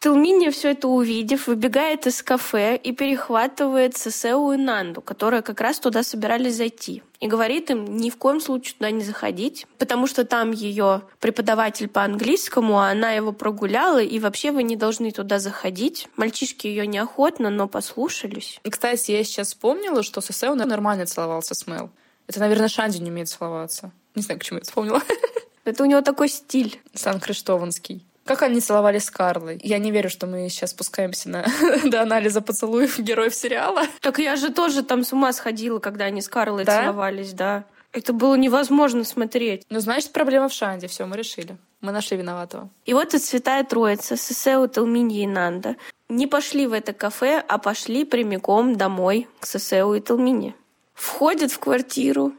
[0.06, 5.80] Телминия, все это увидев, выбегает из кафе и перехватывает Сесеу и Нанду, которые как раз
[5.80, 7.02] туда собирались зайти.
[7.20, 11.88] И говорит им ни в коем случае туда не заходить, потому что там ее преподаватель
[11.88, 16.08] по английскому, а она его прогуляла, и вообще вы не должны туда заходить.
[16.18, 18.60] Мальчишки ее неохотно, но послушались.
[18.64, 21.90] И, кстати, я сейчас вспомнила, что Сесеу нормально целовался с Мэл.
[22.28, 23.92] Это, наверное, Шанди не умеет целоваться.
[24.16, 25.02] Не знаю, почему я вспомнила.
[25.66, 26.80] Это у него такой стиль.
[26.94, 28.06] Сан-Криштованский.
[28.26, 29.60] Как они целовали с Карлой?
[29.62, 31.46] Я не верю, что мы сейчас спускаемся на,
[31.84, 33.84] до анализа поцелуев героев сериала.
[34.02, 36.82] Так я же тоже там с ума сходила, когда они с Карлой да?
[36.82, 37.66] целовались, да.
[37.92, 39.64] Это было невозможно смотреть.
[39.70, 40.88] Ну, значит, проблема в Шанде.
[40.88, 41.56] Все, мы решили.
[41.82, 42.70] Мы нашли виноватого.
[42.86, 45.76] И вот и Святая Троица, Сесеу, Талминьи и Нанда
[46.10, 50.56] не пошли в это кафе, а пошли прямиком домой к Сесеу и Талмине
[50.96, 52.34] входят в квартиру,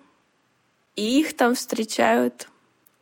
[0.96, 2.48] и их там встречают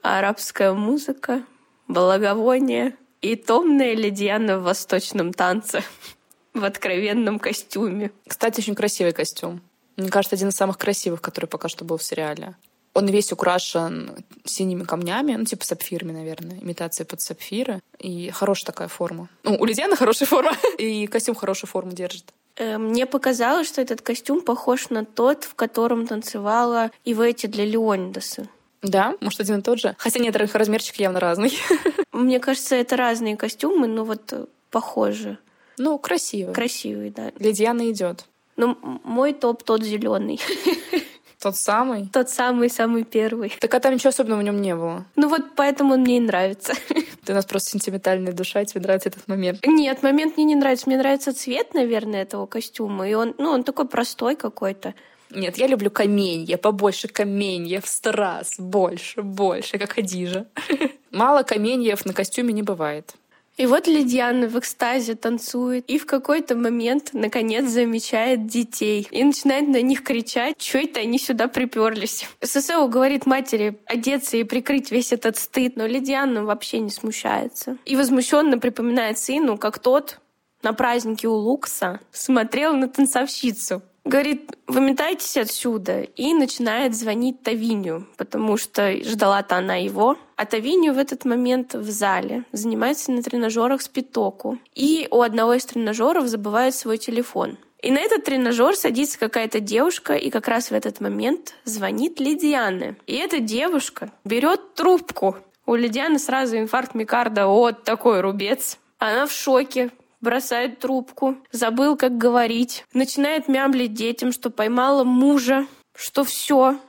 [0.03, 1.43] арабская музыка,
[1.88, 5.83] благовоние и томная ледьяна в восточном танце
[6.55, 8.11] в откровенном костюме.
[8.27, 9.62] Кстати, очень красивый костюм.
[9.97, 12.57] Мне кажется, один из самых красивых, который пока что был в сериале.
[12.95, 17.81] Он весь украшен синими камнями, ну, типа сапфирами, наверное, имитация под сапфиры.
[17.99, 19.29] И хорошая такая форма.
[19.43, 22.33] Ну, у Ледяна хорошая форма, и костюм хорошую форму держит.
[22.57, 28.49] Э, мне показалось, что этот костюм похож на тот, в котором танцевала Ивети для Леонидаса.
[28.83, 29.95] Да, может, один и тот же.
[29.99, 31.59] Хотя нет, их размерчик явно разный.
[32.12, 35.38] Мне кажется, это разные костюмы, но вот э, похожи.
[35.79, 36.55] Ну, красивый.
[36.55, 37.33] Красивый, да.
[37.37, 38.27] Для Дианы идет.
[38.57, 40.40] Ну, мой топ тот зеленый.
[41.44, 42.09] Тот самый?
[42.11, 43.52] Тот самый-самый первый.
[43.61, 45.04] Так а там ничего особенного в нем не было.
[45.14, 46.72] Ну вот поэтому он мне и нравится.
[47.24, 49.59] Ты у нас просто сентиментальная душа, тебе нравится этот момент.
[49.66, 50.88] Нет, момент мне не нравится.
[50.88, 53.07] Мне нравится цвет, наверное, этого костюма.
[53.07, 54.94] И он, ну, он такой простой какой-то.
[55.28, 60.46] Нет, я люблю каменья, побольше каменьев, страз, больше, больше, как Хадижа.
[61.11, 63.14] Мало каменьев на костюме не бывает.
[63.57, 69.69] И вот Лидиана в экстазе танцует и в какой-то момент, наконец, замечает детей и начинает
[69.69, 72.29] на них кричать, что это они сюда приперлись.
[72.43, 77.77] ССО говорит матери одеться и прикрыть весь этот стыд, но Лидиана вообще не смущается.
[77.85, 80.19] И возмущенно припоминает сыну, как тот
[80.62, 86.03] на празднике у Лукса смотрел на танцовщицу, Говорит, выметайтесь отсюда.
[86.03, 90.19] И начинает звонить Тавиню, потому что ждала-то она его.
[90.37, 94.59] А Тавиню в этот момент в зале занимается на тренажерах с питоку.
[94.75, 97.57] И у одного из тренажеров забывает свой телефон.
[97.81, 102.97] И на этот тренажер садится какая-то девушка, и как раз в этот момент звонит Лидиана.
[103.07, 105.37] И эта девушка берет трубку.
[105.67, 108.79] У Лидианы сразу инфаркт микарда, вот такой рубец.
[108.99, 109.90] Она в шоке,
[110.24, 116.80] бросает трубку, забыл, как говорить, начинает мямлить детям, что поймала мужа, что все,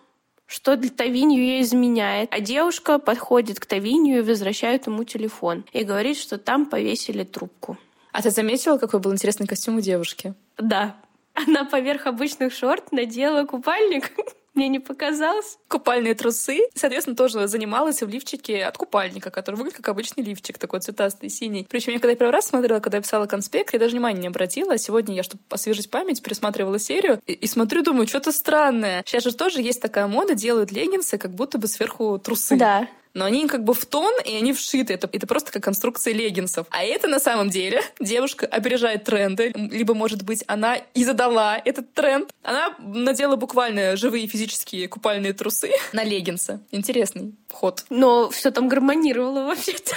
[0.47, 2.29] что для Тавинью ей изменяет.
[2.33, 5.65] А девушка подходит к Тавинью и возвращает ему телефон.
[5.73, 7.77] И говорит, что там повесили трубку.
[8.11, 10.33] А ты заметила, какой был интересный костюм у девушки?
[10.57, 10.95] Да.
[11.33, 14.11] Она поверх обычных шорт надела купальник.
[14.55, 15.57] Мне не показалось.
[15.67, 16.59] Купальные трусы.
[16.73, 21.67] Соответственно, тоже занималась в лифчике от купальника, который выглядит как обычный лифчик, такой цветастый, синий.
[21.69, 24.27] Причем я когда я первый раз смотрела, когда я писала конспект, я даже внимания не
[24.27, 24.73] обратила.
[24.73, 29.03] А сегодня я, чтобы освежить память, пересматривала серию и, и смотрю, думаю, что-то странное.
[29.05, 32.55] Сейчас же тоже есть такая мода, делают леггинсы, как будто бы сверху трусы.
[32.55, 34.93] Да но они как бы в тон, и они вшиты.
[34.93, 36.67] Это, это просто как конструкция леггинсов.
[36.69, 39.51] А это на самом деле девушка опережает тренды.
[39.55, 42.31] Либо, может быть, она и задала этот тренд.
[42.43, 46.59] Она надела буквально живые физические купальные трусы на леггинсы.
[46.71, 47.85] Интересный ход.
[47.89, 49.95] Но все там гармонировало вообще-то.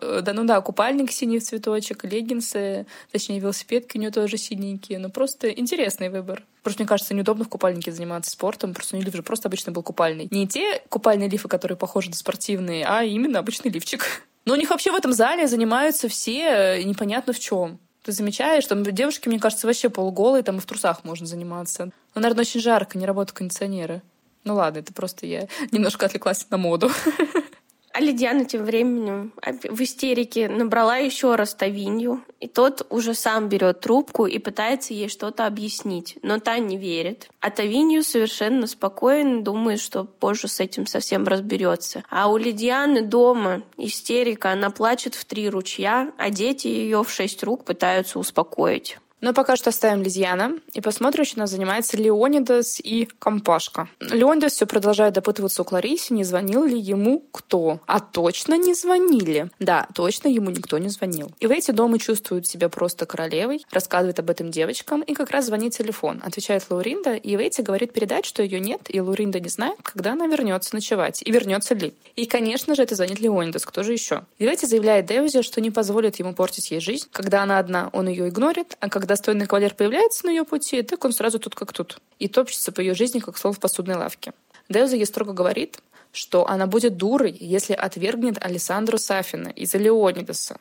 [0.00, 4.98] Э, да, ну да, купальник синий в цветочек, леггинсы, точнее, велосипедки у нее тоже синенькие.
[4.98, 6.44] Ну, просто интересный выбор.
[6.62, 8.74] Просто, мне кажется, неудобно в купальнике заниматься спортом.
[8.74, 10.28] Просто у нее лиф же просто обычно был купальный.
[10.30, 14.22] Не те купальные лифы, которые похожи на спортивные, а именно обычный лифчик.
[14.44, 17.78] Но у них вообще в этом зале занимаются все э, непонятно в чем.
[18.02, 21.90] Ты замечаешь, что девушки, мне кажется, вообще полуголые, там и в трусах можно заниматься.
[22.14, 24.02] Но, наверное, очень жарко, не работают кондиционеры.
[24.44, 26.90] Ну ладно, это просто я немножко отвлеклась на моду.
[27.98, 33.80] А Лидиана тем временем в истерике набрала еще раз Тавинью, и тот уже сам берет
[33.80, 37.28] трубку и пытается ей что-то объяснить, но та не верит.
[37.40, 42.04] А Тавинью совершенно спокоен, думает, что позже с этим совсем разберется.
[42.08, 47.42] А у Лидианы дома истерика, она плачет в три ручья, а дети ее в шесть
[47.42, 48.98] рук пытаются успокоить.
[49.20, 53.88] Но пока что оставим Лизьяна и посмотрим, у нас занимается Леонидас и Компашка.
[54.00, 57.80] Леонидас все продолжает допытываться у Клариси, не звонил ли ему кто.
[57.86, 59.50] А точно не звонили.
[59.58, 61.32] Да, точно ему никто не звонил.
[61.40, 65.46] И в эти дома чувствуют себя просто королевой, рассказывает об этом девочкам, и как раз
[65.46, 66.20] звонит телефон.
[66.24, 70.26] Отвечает Лауринда, и Вейти говорит передать, что ее нет, и Лауринда не знает, когда она
[70.26, 71.92] вернется ночевать, и вернется ли.
[72.16, 74.22] И, конечно же, это звонит Леонидас, кто же еще?
[74.38, 77.08] И Вейти заявляет Деузе, что не позволит ему портить ей жизнь.
[77.10, 81.04] Когда она одна, он ее игнорит, а когда достойный кавалер появляется на ее пути, так
[81.04, 81.98] он сразу тут как тут.
[82.20, 84.32] И топчется по ее жизни, как сол в посудной лавке.
[84.68, 85.80] Деуза ей строго говорит,
[86.12, 90.58] что она будет дурой, если отвергнет Александру Сафина из-за Леонидаса.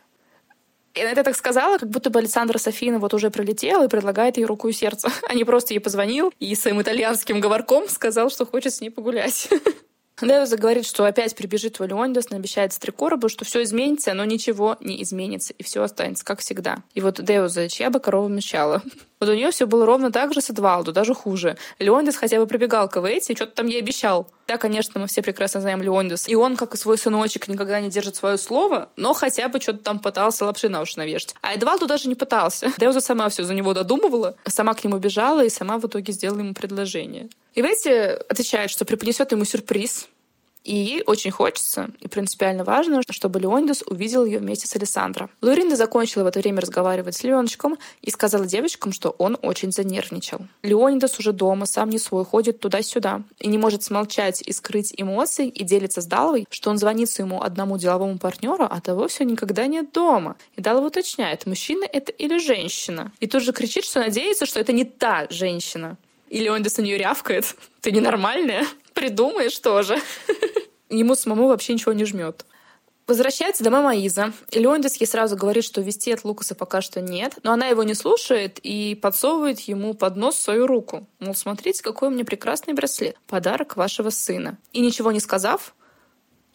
[0.93, 4.37] И она это так сказала, как будто бы Александра Софина вот уже прилетела и предлагает
[4.37, 8.47] ей руку и сердце, а не просто ей позвонил и своим итальянским говорком сказал, что
[8.47, 9.47] хочет с ней погулять.
[10.21, 15.03] Деуза говорит, что опять прибежит в Леондос, обещает Стрекоробу, что все изменится, но ничего не
[15.03, 16.77] изменится, и все останется как всегда.
[16.95, 18.81] И вот Деуза, чья бы корова мешала?
[19.19, 21.57] Вот у нее все было ровно так же с Эдвалду, даже хуже.
[21.79, 24.27] Леондес хотя бы прибегал к и что-то там ей обещал.
[24.47, 26.27] Да, конечно, мы все прекрасно знаем Леондес.
[26.27, 29.79] И он, как и свой сыночек, никогда не держит свое слово, но хотя бы что-то
[29.79, 31.35] там пытался лапши на уши навешать.
[31.41, 32.71] А Эдвалду даже не пытался.
[32.77, 36.39] Деуза сама все за него додумывала, сама к нему бежала и сама в итоге сделала
[36.39, 37.29] ему предложение.
[37.55, 40.07] И Ветти отвечает, что преподнесет ему сюрприз,
[40.67, 45.29] и ей очень хочется и принципиально важно, чтобы Леонидас увидел ее вместе с Александром.
[45.41, 50.39] Лоринда закончила в это время разговаривать с Леоночком и сказала девочкам, что он очень занервничал.
[50.63, 55.47] Леонидас уже дома, сам не свой, ходит туда-сюда и не может смолчать и скрыть эмоции
[55.47, 59.67] и делится с Даловой, что он звонит своему одному деловому партнеру, а того все никогда
[59.67, 60.35] нет дома.
[60.57, 63.13] И Далова уточняет, мужчина это или женщина.
[63.21, 65.97] И тут же кричит, что надеется, что это не та женщина.
[66.29, 67.55] И Леонидас на нее рявкает.
[67.79, 68.65] Ты ненормальная?
[68.97, 70.01] Придумаешь тоже.
[70.89, 72.47] Ему самому вообще ничего не жмет.
[73.05, 74.33] Возвращается домой Маиза.
[74.51, 77.37] Леондис ей сразу говорит, что вести от Лукаса пока что нет.
[77.43, 81.05] Но она его не слушает и подсовывает ему под нос свою руку.
[81.19, 83.15] Мол, смотрите, какой у меня прекрасный браслет.
[83.27, 84.57] Подарок вашего сына.
[84.73, 85.75] И ничего не сказав,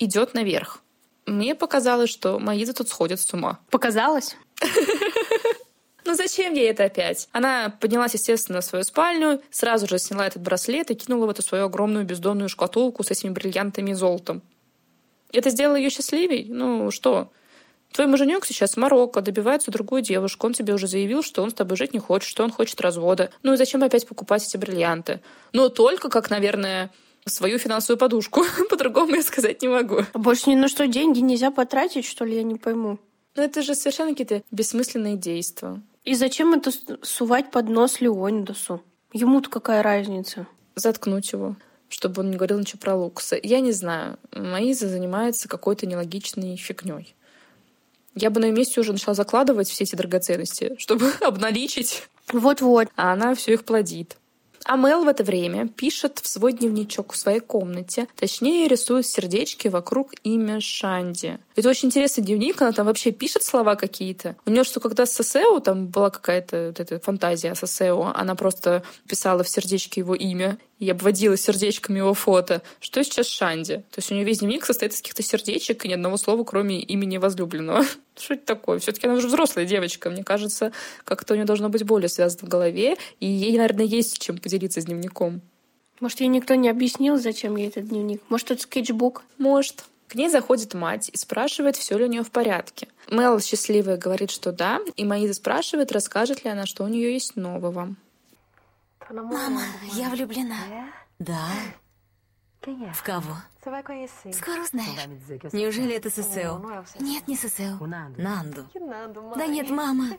[0.01, 0.83] идет наверх.
[1.27, 3.61] Мне показалось, что Маиза тут сходит с ума.
[3.71, 4.37] Показалось?
[6.05, 7.29] Ну зачем ей это опять?
[7.33, 11.43] Она поднялась, естественно, в свою спальню, сразу же сняла этот браслет и кинула в эту
[11.43, 14.43] свою огромную бездонную шкатулку с этими бриллиантами и золотом.
[15.33, 16.47] Это сделало ее счастливей?
[16.49, 17.31] Ну что?
[17.93, 20.47] Твой муженек сейчас в Марокко добивается другую девушку.
[20.47, 23.31] Он тебе уже заявил, что он с тобой жить не хочет, что он хочет развода.
[23.43, 25.21] Ну и зачем опять покупать эти бриллианты?
[25.53, 26.91] Ну, только как, наверное,
[27.27, 28.45] свою финансовую подушку.
[28.71, 30.01] По-другому я сказать не могу.
[30.13, 32.99] А больше ни на что деньги нельзя потратить, что ли, я не пойму.
[33.37, 35.83] Ну, это же совершенно какие-то бессмысленные действия.
[36.05, 36.71] И зачем это
[37.03, 38.83] сувать под нос Леонидасу?
[39.13, 40.47] Ему-то какая разница?
[40.75, 41.57] Заткнуть его
[41.93, 43.39] чтобы он не говорил ничего про Лукаса.
[43.41, 44.19] Я не знаю.
[44.35, 47.15] Маиза занимается какой-то нелогичной фигней.
[48.15, 52.09] Я бы на ее месте уже начала закладывать все эти драгоценности, чтобы обналичить.
[52.33, 52.89] Вот-вот.
[52.97, 54.17] А она все их плодит.
[54.65, 59.69] А Мел в это время пишет в свой дневничок в своей комнате, точнее рисует сердечки
[59.69, 61.39] вокруг имя Шанди.
[61.57, 64.37] Это очень интересный дневник, она там вообще пишет слова какие-то.
[64.47, 68.35] У нее что, когда с Сосео, там была какая-то вот эта фантазия о Сосео, она
[68.35, 72.61] просто писала в сердечке его имя и обводила сердечками его фото.
[72.81, 73.77] Что сейчас Шанди?
[73.93, 76.81] То есть у нее весь дневник состоит из каких-то сердечек и ни одного слова, кроме
[76.81, 77.85] имени возлюбленного.
[78.19, 78.81] Что это такое?
[78.81, 80.11] Все-таки она уже взрослая девочка.
[80.11, 80.73] Мне кажется,
[81.05, 84.81] как-то у нее должно быть более связано в голове, и ей, наверное, есть чем поделиться
[84.81, 85.41] с дневником.
[86.01, 88.21] Может, ей никто не объяснил, зачем ей этот дневник?
[88.29, 89.23] Может, это скетчбук?
[89.39, 89.85] Может.
[90.09, 92.89] К ней заходит мать и спрашивает, все ли у нее в порядке.
[93.09, 97.37] Мел счастливая говорит, что да, и Маиза спрашивает, расскажет ли она, что у нее есть
[97.37, 97.95] нового.
[99.13, 100.57] Мама, я влюблена.
[101.19, 101.49] Да.
[102.63, 103.37] В кого?
[103.61, 105.53] Скоро узнаешь.
[105.53, 106.59] Неужели это Сесео?
[107.01, 107.77] Нет, не Сесео.
[108.17, 108.67] Нанду.
[109.37, 110.17] Да нет, мама.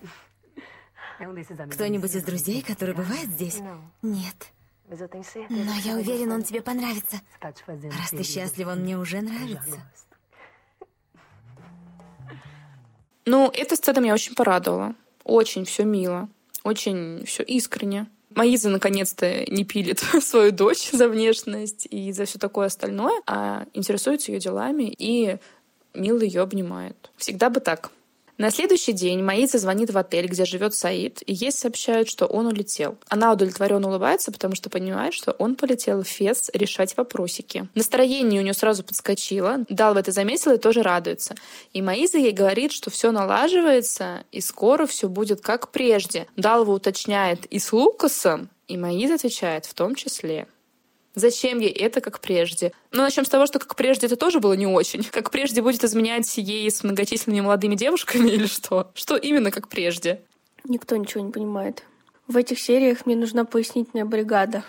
[1.72, 3.60] Кто-нибудь из друзей, который бывает здесь?
[4.02, 4.52] Нет.
[4.90, 7.22] Но я уверена, он тебе понравится.
[7.42, 9.80] Раз ты счастлив, он мне уже нравится.
[13.26, 14.96] Ну, эта сцена меня очень порадовала.
[15.24, 16.30] Очень все мило.
[16.64, 18.08] Очень все искренне.
[18.36, 24.32] Маиза наконец-то не пилит свою дочь за внешность и за все такое остальное, а интересуется
[24.32, 25.38] ее делами и
[25.94, 27.12] мило ее обнимает.
[27.18, 27.92] Всегда бы так.
[28.38, 32.48] На следующий день Маиса звонит в отель, где живет Саид, и ей сообщают, что он
[32.48, 32.98] улетел.
[33.08, 37.68] Она удовлетворенно улыбается, потому что понимает, что он полетел в Фес решать вопросики.
[37.76, 39.66] Настроение у нее сразу подскочило.
[39.70, 41.36] Далва это заметила и тоже радуется.
[41.74, 46.28] И Маиза ей говорит, что все налаживается, и скоро все будет как прежде.
[46.36, 50.48] Далва уточняет и с Лукасом, и Маиза отвечает в том числе.
[51.16, 52.72] Зачем ей это, как прежде?
[52.92, 55.04] Ну, начнем с того, что как прежде это тоже было не очень.
[55.04, 58.92] Как прежде будет изменять ей с многочисленными молодыми девушками или что?
[58.96, 60.22] Что именно как прежде?
[60.64, 61.84] Никто ничего не понимает.
[62.28, 64.64] В этих сериях мне нужна пояснительная бригада.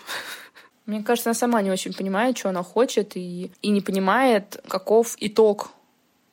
[0.86, 5.16] Мне кажется, она сама не очень понимает, что она хочет, и, и не понимает, каков
[5.18, 5.70] итог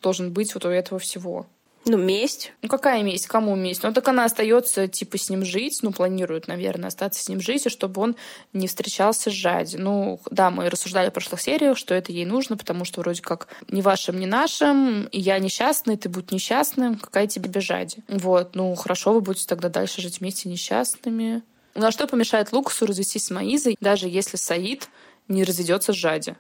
[0.02, 1.46] должен быть вот у этого всего.
[1.86, 2.54] Ну, месть.
[2.62, 3.26] Ну, какая месть?
[3.26, 3.82] Кому месть?
[3.82, 7.66] Ну, так она остается, типа, с ним жить, ну, планирует, наверное, остаться с ним жить,
[7.66, 8.16] и чтобы он
[8.54, 9.78] не встречался с Жади.
[9.78, 13.48] Ну, да, мы рассуждали в прошлых сериях, что это ей нужно, потому что вроде как
[13.68, 17.98] ни вашим, ни нашим, и я несчастный, ты будь несчастным, какая тебе Жади?
[18.08, 21.42] Вот, ну, хорошо, вы будете тогда дальше жить вместе несчастными.
[21.74, 24.88] Ну, а что помешает Лукасу развестись с Маизой, даже если Саид
[25.28, 26.36] не разведется с Жади?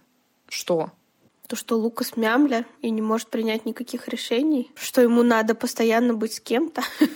[0.49, 0.91] Что?
[1.51, 6.35] То, что Лукас мямля и не может принять никаких решений, что ему надо постоянно быть
[6.35, 6.81] с кем-то.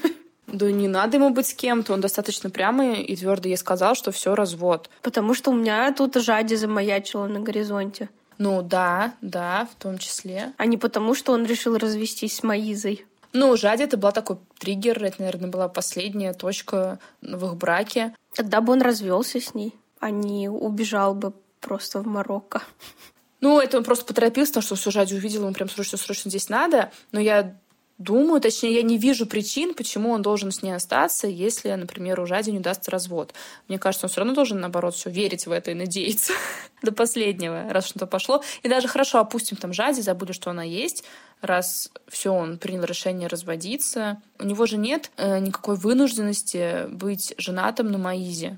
[0.48, 4.12] Да не надо ему быть с кем-то, он достаточно прямо и твердо ей сказал, что
[4.12, 4.90] все развод.
[5.02, 8.10] Потому что у меня тут жади замаячила на горизонте.
[8.38, 10.54] Ну да, да, в том числе.
[10.58, 13.06] А не потому, что он решил развестись с Маизой.
[13.34, 18.14] Ну, Жади это была такой триггер, это, наверное, была последняя точка в их браке.
[18.34, 22.62] Тогда бы он развелся с ней, а не убежал бы просто в Марокко.
[23.46, 26.92] Ну, это он просто поторопился, потому что все Жади увидел, ему прям срочно-срочно здесь надо.
[27.12, 27.56] Но я
[28.00, 32.26] думаю, точнее, я не вижу причин, почему он должен с ней остаться, если, например, у
[32.26, 33.36] Жади не удастся развод.
[33.68, 36.34] Мне кажется, он все равно должен, наоборот, все верить в это и надеяться
[36.82, 38.42] до последнего, раз что-то пошло.
[38.64, 41.04] И даже хорошо, опустим там Жади, забыли, что она есть,
[41.42, 44.20] раз все, он принял решение разводиться.
[44.40, 48.58] У него же нет э, никакой вынужденности быть женатым на Маизе.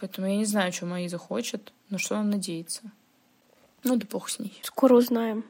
[0.00, 2.90] Поэтому я не знаю, что Маиза хочет, но что он надеется.
[3.84, 4.58] Ну да бог с ней.
[4.62, 5.44] Скоро узнаем.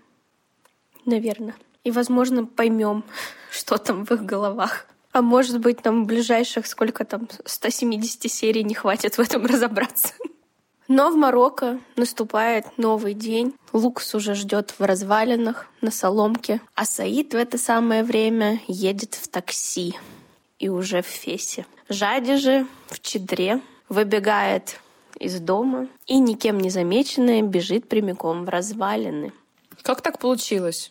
[1.05, 1.55] Наверное.
[1.85, 3.05] И, возможно, поймем,
[3.51, 4.87] что там в их головах.
[5.13, 10.15] А может быть, нам ближайших сколько там, 170 серий не хватит в этом разобраться.
[10.87, 13.55] Но в Марокко наступает новый день.
[13.73, 19.29] Лукас уже ждет в развалинах на соломке, а Саид в это самое время едет в
[19.29, 19.95] такси
[20.59, 21.65] и уже в Фесе.
[21.89, 24.81] Жади же в Чедре выбегает
[25.21, 29.33] из дома и никем не замеченная бежит прямиком в развалины.
[29.83, 30.91] Как так получилось?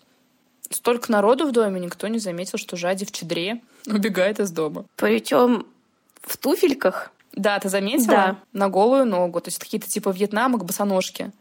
[0.69, 4.85] Столько народу в доме, никто не заметил, что Жади в Чедре убегает из дома.
[4.95, 5.65] Причем
[6.21, 7.11] в туфельках.
[7.33, 8.07] Да, ты заметила?
[8.07, 8.39] Да.
[8.53, 9.41] На голую ногу.
[9.41, 11.31] То есть какие-то типа вьетнамок, босоножки.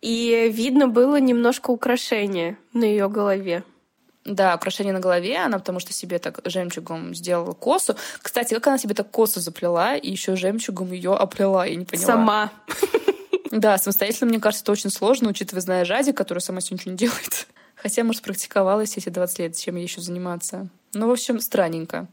[0.00, 3.64] И видно было немножко украшения на ее голове.
[4.24, 7.96] Да, украшение на голове, она потому что себе так жемчугом сделала косу.
[8.20, 12.06] Кстати, как она себе так косу заплела и еще жемчугом ее оплела, я не поняла.
[12.06, 12.52] Сама.
[13.50, 16.96] Да, самостоятельно, мне кажется, это очень сложно, учитывая, зная Жади, которая сама себе ничего не
[16.96, 17.48] делает.
[17.74, 20.68] Хотя, может, практиковалась эти 20 лет, чем ей еще заниматься.
[20.92, 22.06] Ну, в общем, странненько.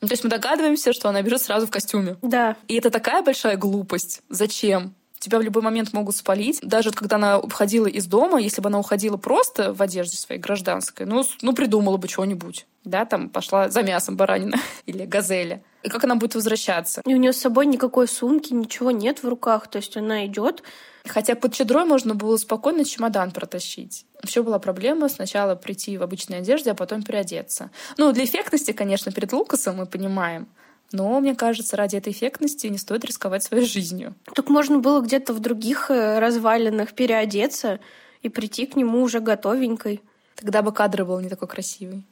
[0.00, 2.16] Ну, то есть мы догадываемся, что она бежит сразу в костюме.
[2.22, 2.56] Да.
[2.68, 4.22] И это такая большая глупость.
[4.28, 4.94] Зачем?
[5.24, 6.58] Тебя в любой момент могут спалить.
[6.60, 11.06] Даже когда она уходила из дома, если бы она уходила просто в одежде своей гражданской,
[11.06, 12.66] ну, ну придумала бы что-нибудь.
[12.84, 15.62] Да, там пошла за мясом баранина или газеля.
[15.82, 17.00] И как она будет возвращаться?
[17.06, 19.66] И у нее с собой никакой сумки, ничего нет в руках.
[19.68, 20.62] То есть она идет.
[21.06, 24.04] Хотя под чедрой можно было спокойно чемодан протащить.
[24.24, 27.70] Все была проблема сначала прийти в обычной одежде, а потом переодеться.
[27.96, 30.48] Ну, для эффектности, конечно, перед Лукасом мы понимаем.
[30.92, 34.14] Но, мне кажется, ради этой эффектности не стоит рисковать своей жизнью.
[34.34, 37.80] Так можно было где-то в других э, развалинах переодеться
[38.22, 40.02] и прийти к нему уже готовенькой.
[40.36, 42.04] Тогда бы кадр был не такой красивый.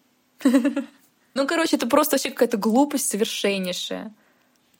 [1.35, 4.13] Ну, короче, это просто вообще какая-то глупость совершеннейшая.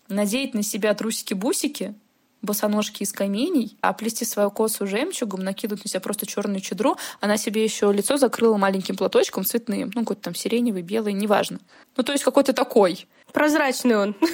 [0.09, 1.95] Надеть на себя трусики-бусики,
[2.43, 6.97] босоножки из каменей, а плести свою косу жемчугом, накинуть на себя просто черную чедру.
[7.21, 9.91] Она себе еще лицо закрыла маленьким платочком цветным.
[9.95, 11.61] Ну, какой-то там сиреневый, белый, неважно.
[11.97, 13.07] Ну, то есть какой-то такой.
[13.33, 14.17] Прозрачный он.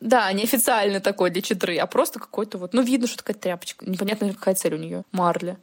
[0.00, 2.74] Да, не официальный такой для чедры, а просто какой-то вот...
[2.74, 3.88] Ну, видно, что такая тряпочка.
[3.88, 5.02] Непонятно, какая цель у нее.
[5.12, 5.56] Марля.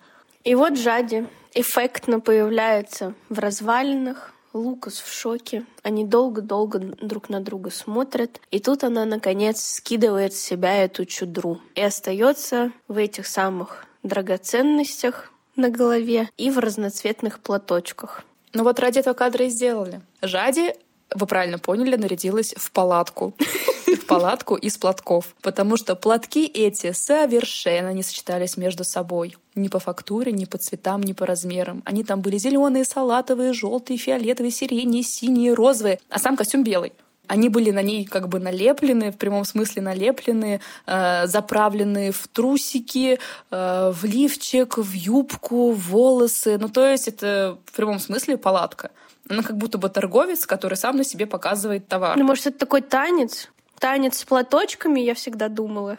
[0.43, 5.63] И вот Жади эффектно появляется в развалинах, Лукас в шоке.
[5.83, 8.41] Они долго-долго друг на друга смотрят.
[8.51, 11.61] И тут она, наконец, скидывает с себя эту чудру.
[11.75, 18.23] И остается в этих самых драгоценностях на голове и в разноцветных платочках.
[18.53, 20.01] Ну вот ради этого кадра и сделали.
[20.21, 20.73] Жади
[21.13, 23.33] вы правильно поняли, нарядилась в палатку.
[23.91, 25.35] В палатку из платков.
[25.41, 29.35] Потому что платки эти совершенно не сочетались между собой.
[29.53, 31.81] Ни по фактуре, ни по цветам, ни по размерам.
[31.85, 35.99] Они там были зеленые, салатовые, желтые, фиолетовые, сиреневые, синие, розовые.
[36.09, 36.93] А сам костюм белый.
[37.27, 43.19] Они были на ней как бы налеплены, в прямом смысле налеплены, э, заправлены в трусики,
[43.51, 46.57] э, в лифчик, в юбку, в волосы.
[46.57, 48.91] Ну, то есть это в прямом смысле палатка.
[49.31, 52.17] Она как будто бы торговец, который сам на себе показывает товар.
[52.17, 53.49] Ну, может, это такой танец?
[53.79, 55.97] Танец с платочками, я всегда думала.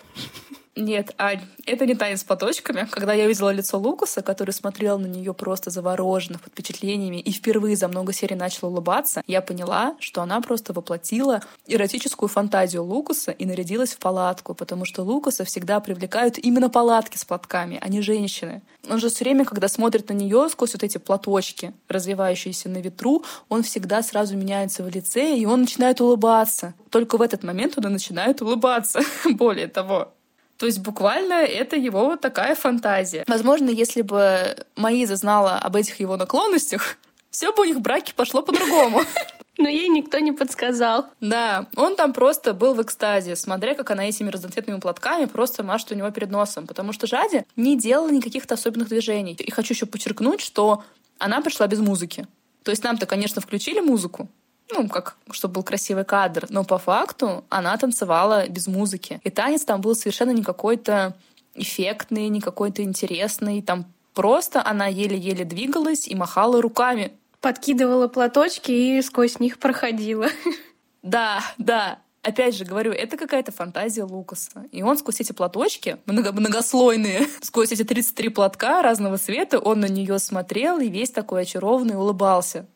[0.75, 2.89] Нет, Ань, это не танец с платочками.
[2.91, 7.77] Когда я увидела лицо Лукаса, который смотрел на нее просто завороженно, под впечатлениями, и впервые
[7.77, 13.45] за много серий начал улыбаться, я поняла, что она просто воплотила эротическую фантазию Лукаса и
[13.45, 18.63] нарядилась в палатку, потому что Лукаса всегда привлекают именно палатки с платками, а не женщины.
[18.89, 23.25] Он же все время, когда смотрит на нее сквозь вот эти платочки, развивающиеся на ветру,
[23.51, 26.73] он всегда сразу меняется в лице, и он начинает улыбаться.
[26.89, 29.03] Только в этот момент он и начинает улыбаться.
[29.27, 30.15] Более того,
[30.63, 33.25] то есть буквально это его вот такая фантазия.
[33.27, 36.99] Возможно, если бы Маиза знала об этих его наклонностях,
[37.33, 39.01] все бы у них в браке пошло по-другому.
[39.59, 41.07] Но ей никто не подсказал.
[41.21, 45.91] Да, он там просто был в экстазе, смотря, как она этими разноцветными платками просто машет
[45.91, 46.69] у него перед носом.
[46.69, 49.33] Потому что Жади не делала никаких-то особенных движений.
[49.33, 50.85] И хочу еще подчеркнуть, что
[51.19, 52.29] она пришла без музыки.
[52.63, 54.29] То есть нам-то, конечно, включили музыку,
[54.71, 56.47] ну, как, чтобы был красивый кадр.
[56.49, 59.21] Но по факту она танцевала без музыки.
[59.25, 61.17] И танец там был совершенно не какой-то
[61.55, 63.63] эффектный, не какой-то интересный.
[63.63, 67.13] Там просто она еле-еле двигалась и махала руками.
[67.41, 70.29] Подкидывала платочки и сквозь них проходила.
[71.03, 71.99] Да, да.
[72.23, 74.67] Опять же говорю, это какая-то фантазия Лукаса.
[74.71, 79.89] И он сквозь эти платочки, много, многослойные, сквозь эти 33 платка разного цвета, он на
[79.89, 82.69] нее смотрел и весь такой очарованный улыбался.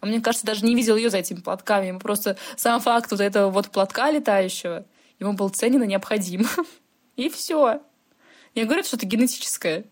[0.00, 1.86] Он, мне кажется, даже не видел ее за этими платками.
[1.86, 4.84] Ему просто сам факт вот этого вот платка летающего,
[5.18, 6.46] ему был ценен и необходим.
[7.16, 7.80] И все.
[8.54, 9.84] Я говорю, что это генетическое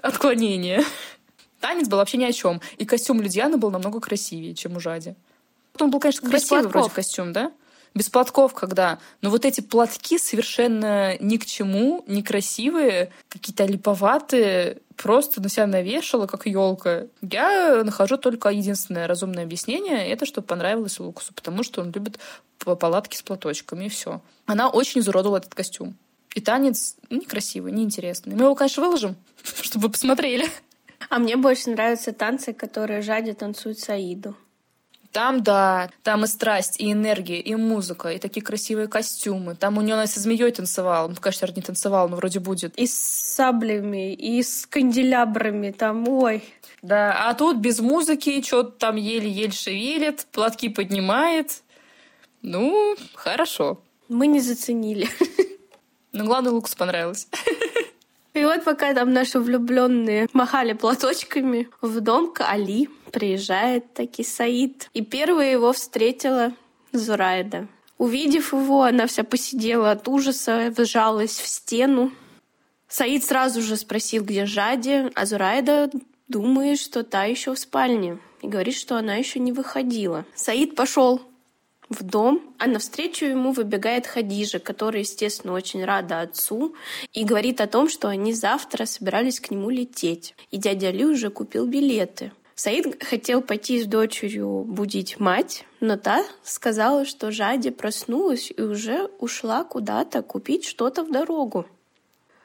[0.00, 0.84] отклонение.
[1.60, 2.60] Танец был вообще ни о чем.
[2.78, 5.16] И костюм Людьяны был намного красивее, чем у Жади.
[5.80, 7.52] Он был, конечно, красивый вроде костюм, да?
[7.96, 8.98] Без платков когда.
[9.22, 16.26] Но вот эти платки совершенно ни к чему, некрасивые, какие-то липоватые, просто на себя навешала,
[16.26, 17.06] как елка.
[17.22, 22.18] Я нахожу только единственное разумное объяснение, это что понравилось Лукасу, потому что он любит
[22.58, 24.20] палатки с платочками, и все.
[24.44, 25.96] Она очень изуродовала этот костюм.
[26.34, 28.34] И танец некрасивый, неинтересный.
[28.34, 30.46] Мы его, конечно, выложим, чтобы посмотрели.
[31.08, 34.36] А мне больше нравятся танцы, которые Жади танцует Саиду.
[35.12, 39.54] Там, да, там и страсть, и энергия, и музыка, и такие красивые костюмы.
[39.54, 41.08] Там у нее со змеей танцевал.
[41.08, 42.76] Ну, конечно, не танцевал, но вроде будет.
[42.76, 45.70] И с саблями, и с канделябрами.
[45.70, 46.44] Там, ой.
[46.82, 51.62] Да, а тут без музыки, что-то там еле-еле шевелит, платки поднимает.
[52.42, 53.80] Ну, хорошо.
[54.08, 55.08] Мы не заценили.
[56.12, 57.28] Но главное, Лукас понравилось.
[58.34, 64.90] И вот пока там наши влюбленные махали платочками, в дом к Али приезжает таки Саид.
[64.94, 66.52] И первая его встретила
[66.92, 67.68] Зурайда.
[67.98, 72.12] Увидев его, она вся посидела от ужаса, вжалась в стену.
[72.88, 75.90] Саид сразу же спросил, где Жади, а Зурайда
[76.28, 80.24] думает, что та еще в спальне, и говорит, что она еще не выходила.
[80.34, 81.22] Саид пошел
[81.88, 86.74] в дом, а навстречу ему выбегает Хадижа, которая, естественно, очень рада отцу
[87.12, 90.34] и говорит о том, что они завтра собирались к нему лететь.
[90.50, 92.32] И дядя Али уже купил билеты.
[92.58, 99.10] Саид хотел пойти с дочерью будить мать, но та сказала, что Жади проснулась и уже
[99.18, 101.66] ушла куда-то купить что-то в дорогу.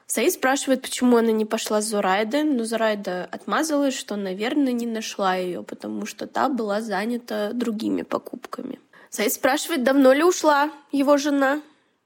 [0.08, 5.36] Саид спрашивает, почему она не пошла с Зурайдой, но Зурайда отмазалась, что, наверное, не нашла
[5.36, 8.82] ее, потому что та была занята другими покупками.
[9.10, 11.62] Саид спрашивает, давно ли ушла его жена.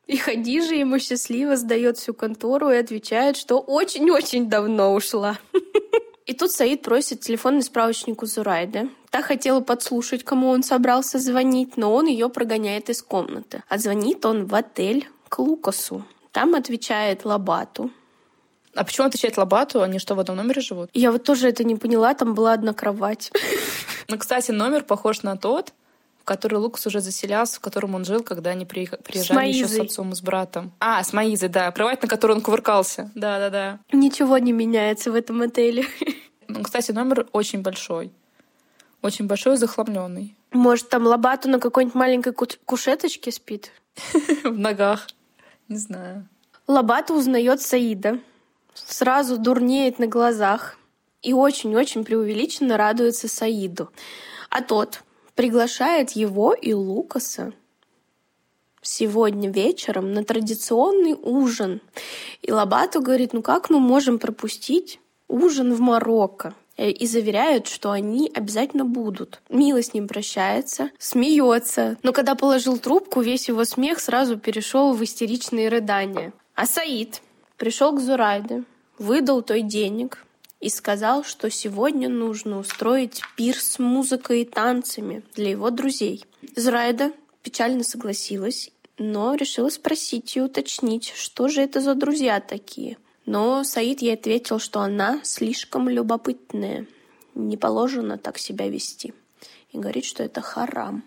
[0.06, 5.40] И Хадижа ему счастливо сдает всю контору и отвечает, что очень-очень давно ушла.
[6.26, 8.90] И тут Саид просит телефонный справочник у Зурайды.
[9.12, 13.62] Та хотела подслушать, кому он собрался звонить, но он ее прогоняет из комнаты.
[13.70, 16.04] А звонит он в отель к Лукасу.
[16.32, 17.92] Там отвечает Лабату.
[18.74, 19.82] А почему отвечает Лабату?
[19.82, 20.90] Они что, в одном номере живут?
[20.94, 23.32] Я вот тоже это не поняла, там была одна кровать.
[24.08, 25.74] Ну, кстати, номер похож на тот,
[26.26, 29.80] в который Лукас уже заселялся, в котором он жил, когда они приезжали с еще с
[29.80, 30.74] отцом и с братом.
[30.80, 31.72] А, с Маизой, да.
[31.72, 33.12] Кровать, на которой он кувыркался.
[33.14, 33.78] Да-да-да.
[33.92, 35.86] Ничего не меняется в этом отеле.
[36.48, 38.12] Ну, кстати, номер очень большой.
[39.02, 40.36] Очень большой и захламленный.
[40.52, 43.72] Может, там Лобату на какой-нибудь маленькой кушеточке спит?
[44.44, 45.08] В ногах.
[45.68, 46.28] Не знаю.
[46.68, 48.20] Лобата узнает Саида.
[48.76, 50.78] Сразу дурнеет на глазах.
[51.24, 53.92] И очень-очень преувеличенно радуется Саиду.
[54.52, 55.02] А тот
[55.36, 57.54] приглашает его и Лукаса
[58.82, 61.82] сегодня вечером на традиционный ужин.
[62.42, 66.54] И Лабату говорит, ну как мы можем пропустить ужин в Марокко?
[66.78, 69.42] Э, и заверяют, что они обязательно будут.
[69.50, 71.98] Мила с ним прощается, смеется.
[72.04, 76.34] Но когда положил трубку, весь его смех сразу перешел в истеричные рыдания.
[76.54, 77.22] А Саид
[77.58, 78.64] пришел к Зурайде,
[78.98, 80.25] выдал той денег,
[80.60, 86.26] и сказал, что сегодня нужно устроить пир с музыкой и танцами для его друзей.
[86.56, 87.12] Зрайда
[87.44, 92.98] печально согласилась, но решила спросить и уточнить, что же это за друзья такие.
[93.26, 96.86] Но Саид ей ответил, что она слишком любопытная,
[97.34, 99.14] не положено так себя вести.
[99.72, 101.04] И говорит, что это харам.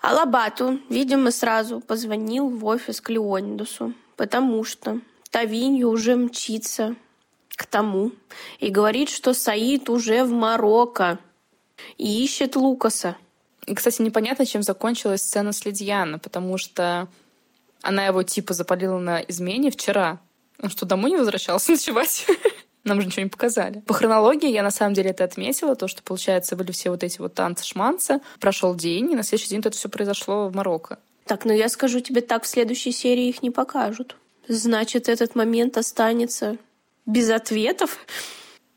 [0.00, 6.96] Алабату, видимо, сразу позвонил в офис к Леонидусу, потому что Тавинью уже мчится
[7.60, 8.12] к тому
[8.58, 11.18] и говорит, что Саид уже в Марокко
[11.98, 13.18] и ищет Лукаса.
[13.66, 17.06] И, кстати, непонятно, чем закончилась сцена с Лидьяна, потому что
[17.82, 20.20] она его типа запалила на измене вчера.
[20.62, 22.26] Он что, домой не возвращался ночевать?
[22.84, 23.80] Нам же ничего не показали.
[23.80, 27.18] По хронологии я на самом деле это отметила, то, что, получается, были все вот эти
[27.18, 28.20] вот танцы-шманцы.
[28.40, 30.98] Прошел день, и на следующий день это все произошло в Марокко.
[31.26, 34.16] Так, ну я скажу тебе так, в следующей серии их не покажут.
[34.48, 36.56] Значит, этот момент останется
[37.10, 37.98] без ответов.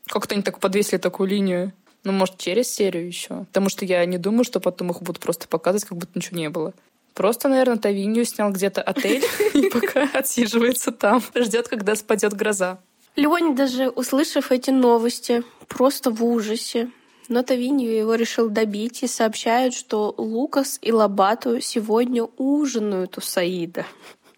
[0.06, 1.72] Как-то они так подвесили такую линию.
[2.04, 3.44] Ну, может, через серию еще.
[3.46, 6.50] Потому что я не думаю, что потом их будут просто показывать, как будто ничего не
[6.50, 6.74] было.
[7.14, 9.24] Просто, наверное, Тавинью снял где-то отель
[9.54, 11.22] и пока отсиживается там.
[11.34, 12.80] Ждет, когда спадет гроза.
[13.16, 16.90] Леони даже, услышав эти новости, просто в ужасе.
[17.28, 23.86] Но Тавинью его решил добить и сообщают, что Лукас и Лабату сегодня ужинают у Саида.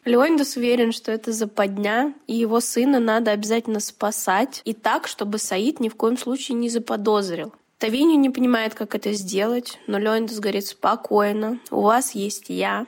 [0.06, 5.80] Леонидас уверен, что это западня, и его сына надо обязательно спасать, и так, чтобы Саид
[5.80, 7.52] ни в коем случае не заподозрил.
[7.78, 12.86] Тавиню не понимает, как это сделать, но Леонидас говорит спокойно, у вас есть я.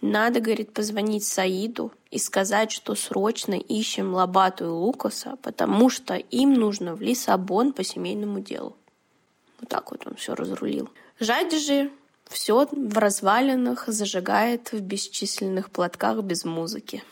[0.00, 6.54] Надо, говорит, позвонить Саиду и сказать, что срочно ищем Лабату и Лукаса, потому что им
[6.54, 8.74] нужно в Лиссабон по семейному делу.
[9.60, 10.88] Вот так вот он все разрулил.
[11.20, 11.90] Жади же
[12.28, 17.02] все в развалинах зажигает в бесчисленных платках без музыки.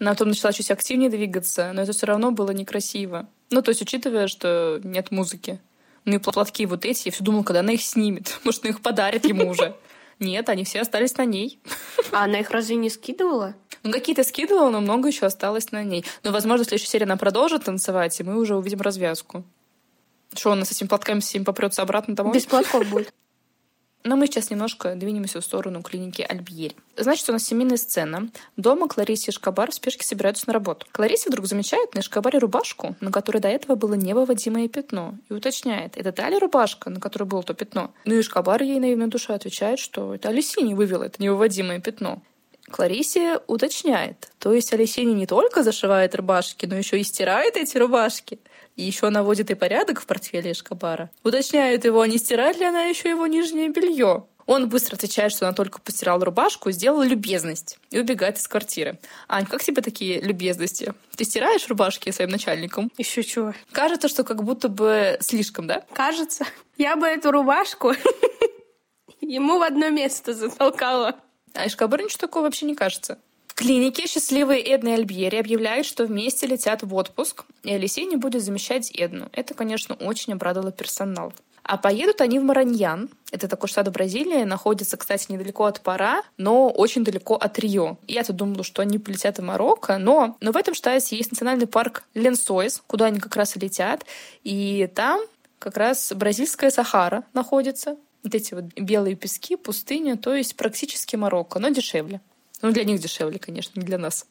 [0.00, 3.28] Она потом начала чуть активнее двигаться, но это все равно было некрасиво.
[3.50, 5.60] Ну, то есть, учитывая, что нет музыки.
[6.04, 8.38] Ну и платки вот эти, я все думала, когда она их снимет.
[8.44, 9.76] Может, она их подарит ему уже.
[10.18, 11.58] Нет, они все остались на ней.
[12.12, 13.54] А она их разве не скидывала?
[13.82, 16.04] Ну, какие-то скидывала, но много еще осталось на ней.
[16.22, 19.44] Но, возможно, в следующей серии она продолжит танцевать, и мы уже увидим развязку.
[20.32, 22.34] Что, он с этими платками всем попрется обратно домой?
[22.34, 23.12] Без платков будет.
[24.06, 26.76] Но мы сейчас немножко двинемся в сторону клиники Альбьери.
[26.94, 28.28] Значит, у нас семейная сцена.
[28.58, 30.86] Дома Кларисе и Шкабар в спешке собираются на работу.
[30.92, 35.96] Клариса вдруг замечает на Шкабаре рубашку, на которой до этого было невыводимое пятно, и уточняет,
[35.96, 37.92] это та ли рубашка, на которой было то пятно?
[38.04, 42.20] Ну и Шкабар ей наивной душа отвечает, что это Алисини вывела это невыводимое пятно.
[42.70, 48.38] Кларисе уточняет, то есть Алисини не только зашивает рубашки, но еще и стирает эти рубашки.
[48.76, 51.10] И еще наводит и порядок в портфеле Эшкабара.
[51.22, 54.26] Уточняет его, не стирает ли она еще его нижнее белье.
[54.46, 58.98] Он быстро отвечает, что она только постирала рубашку, сделала любезность и убегает из квартиры.
[59.28, 60.92] Ань, как тебе такие любезности?
[61.16, 62.90] Ты стираешь рубашки своим начальником?
[62.98, 63.54] Еще чего?
[63.72, 65.84] Кажется, что как будто бы слишком, да?
[65.94, 66.44] Кажется.
[66.76, 67.94] Я бы эту рубашку
[69.20, 71.16] ему в одно место затолкала.
[71.54, 73.18] А Эшкабар ничего такого вообще не кажется.
[73.54, 78.42] Клинике счастливые Эдна и Альбьери объявляют, что вместе летят в отпуск, и Алисей не будет
[78.42, 79.28] замещать Эдну.
[79.32, 81.32] Это, конечно, очень обрадовало персонал.
[81.62, 83.08] А поедут они в Мараньян.
[83.32, 84.44] Это такой штат Бразилии.
[84.44, 87.96] Находится, кстати, недалеко от Пара, но очень далеко от Рио.
[88.06, 92.04] Я-то думала, что они полетят в Марокко, но, но в этом штате есть национальный парк
[92.12, 94.04] Ленсойс, куда они как раз и летят.
[94.42, 95.22] И там
[95.58, 97.96] как раз бразильская Сахара находится.
[98.22, 102.20] Вот эти вот белые пески, пустыня, то есть практически Марокко, но дешевле.
[102.64, 104.26] Ну, для них дешевле, конечно, не для нас.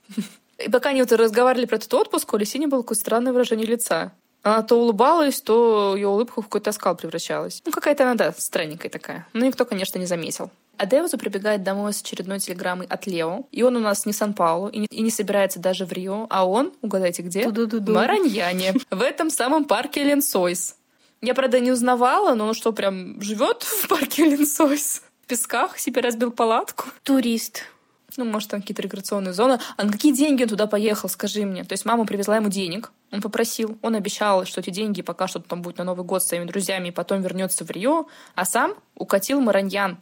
[0.58, 4.12] И пока они вот разговаривали про этот отпуск, у Лисини было какое-то странное выражение лица.
[4.42, 7.62] Она то улыбалась, то ее улыбка в какой-то оскал превращалась.
[7.64, 9.28] Ну, какая-то она, да, странненькая такая.
[9.34, 10.50] Но никто, конечно, не заметил.
[10.78, 13.44] А Деуза прибегает домой с очередной телеграммой от Лео.
[13.52, 16.26] И он у нас не Сан-Паулу и не, и не собирается даже в Рио.
[16.32, 17.48] А он, угадайте где?
[17.48, 18.74] В Мараньяне.
[18.90, 20.76] В этом самом парке Ленсойс.
[21.22, 25.04] Я, правда, не узнавала, но он что, прям живет в парке Ленсойс?
[25.22, 26.86] В песках себе разбил палатку?
[27.04, 27.64] Турист.
[28.18, 29.60] Ну, может, там какие-то рекреационные зоны.
[29.78, 31.64] А на какие деньги он туда поехал, скажи мне?
[31.64, 35.40] То есть мама привезла ему денег, он попросил, он обещал, что эти деньги пока что
[35.40, 38.76] там будет на Новый год с своими друзьями, и потом вернется в Рио, а сам
[38.96, 39.98] укатил Мараньян.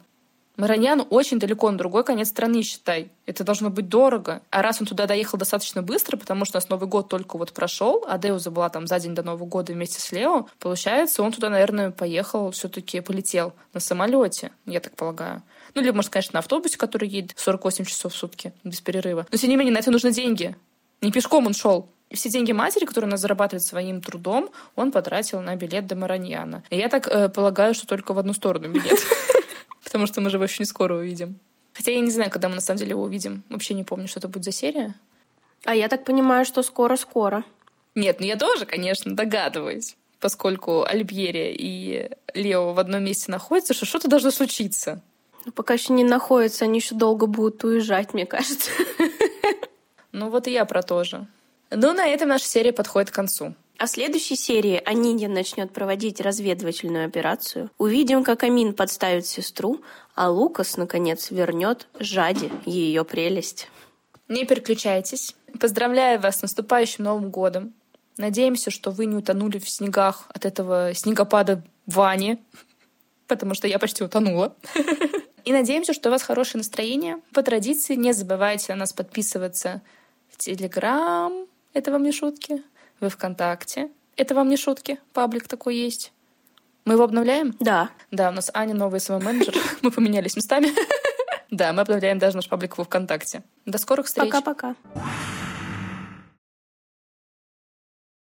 [0.56, 3.10] Мараньян очень далеко, на другой конец страны, считай.
[3.24, 4.42] Это должно быть дорого.
[4.50, 7.52] А раз он туда доехал достаточно быстро, потому что у нас Новый год только вот
[7.52, 11.32] прошел, а Деуза была там за день до Нового года вместе с Лео, получается, он
[11.32, 15.42] туда, наверное, поехал, все-таки полетел на самолете, я так полагаю.
[15.74, 19.26] Ну, либо, может, конечно, на автобусе, который едет 48 часов в сутки без перерыва.
[19.30, 20.54] Но, тем не менее, на это нужны деньги.
[21.00, 21.88] Не пешком он шел.
[22.12, 26.62] Все деньги матери, которые она зарабатывает своим трудом, он потратил на билет до Мараньяна.
[26.68, 28.98] И я так э, полагаю, что только в одну сторону билет.
[29.92, 31.38] Потому что мы же его очень скоро увидим.
[31.74, 33.42] Хотя я не знаю, когда мы на самом деле его увидим.
[33.50, 34.94] Вообще не помню, что это будет за серия.
[35.64, 37.44] А я так понимаю, что скоро-скоро.
[37.94, 39.96] Нет, ну я тоже, конечно, догадываюсь.
[40.18, 45.02] Поскольку Альбьери и Лео в одном месте находятся, что что-то должно случиться.
[45.44, 48.70] Ну, пока еще не находятся, они еще долго будут уезжать, мне кажется.
[50.14, 51.26] Ну вот и я про то же.
[51.70, 53.54] Ну, на этом наша серия подходит к концу.
[53.82, 57.68] А в следующей серии Анинья начнет проводить разведывательную операцию.
[57.78, 59.80] Увидим, как Амин подставит сестру,
[60.14, 63.66] а Лукас, наконец, вернет Жаде ее прелесть.
[64.28, 65.34] Не переключайтесь.
[65.58, 67.74] Поздравляю вас с наступающим Новым годом.
[68.18, 72.38] Надеемся, что вы не утонули в снегах от этого снегопада Вани,
[73.26, 74.54] потому что я почти утонула.
[75.44, 77.16] И надеемся, что у вас хорошее настроение.
[77.32, 79.82] По традиции не забывайте на нас подписываться
[80.30, 81.48] в Телеграм.
[81.74, 82.62] Это вам не шутки.
[83.02, 83.90] Вы ВКонтакте.
[84.16, 85.00] Это вам не шутки.
[85.12, 86.12] Паблик такой есть.
[86.84, 87.52] Мы его обновляем?
[87.58, 87.90] Да.
[88.12, 89.54] Да, у нас Аня новый свой менеджер.
[89.82, 90.68] Мы поменялись местами.
[91.50, 93.42] Да, мы обновляем даже наш паблик во ВКонтакте.
[93.66, 94.30] До скорых встреч.
[94.30, 94.74] Пока-пока.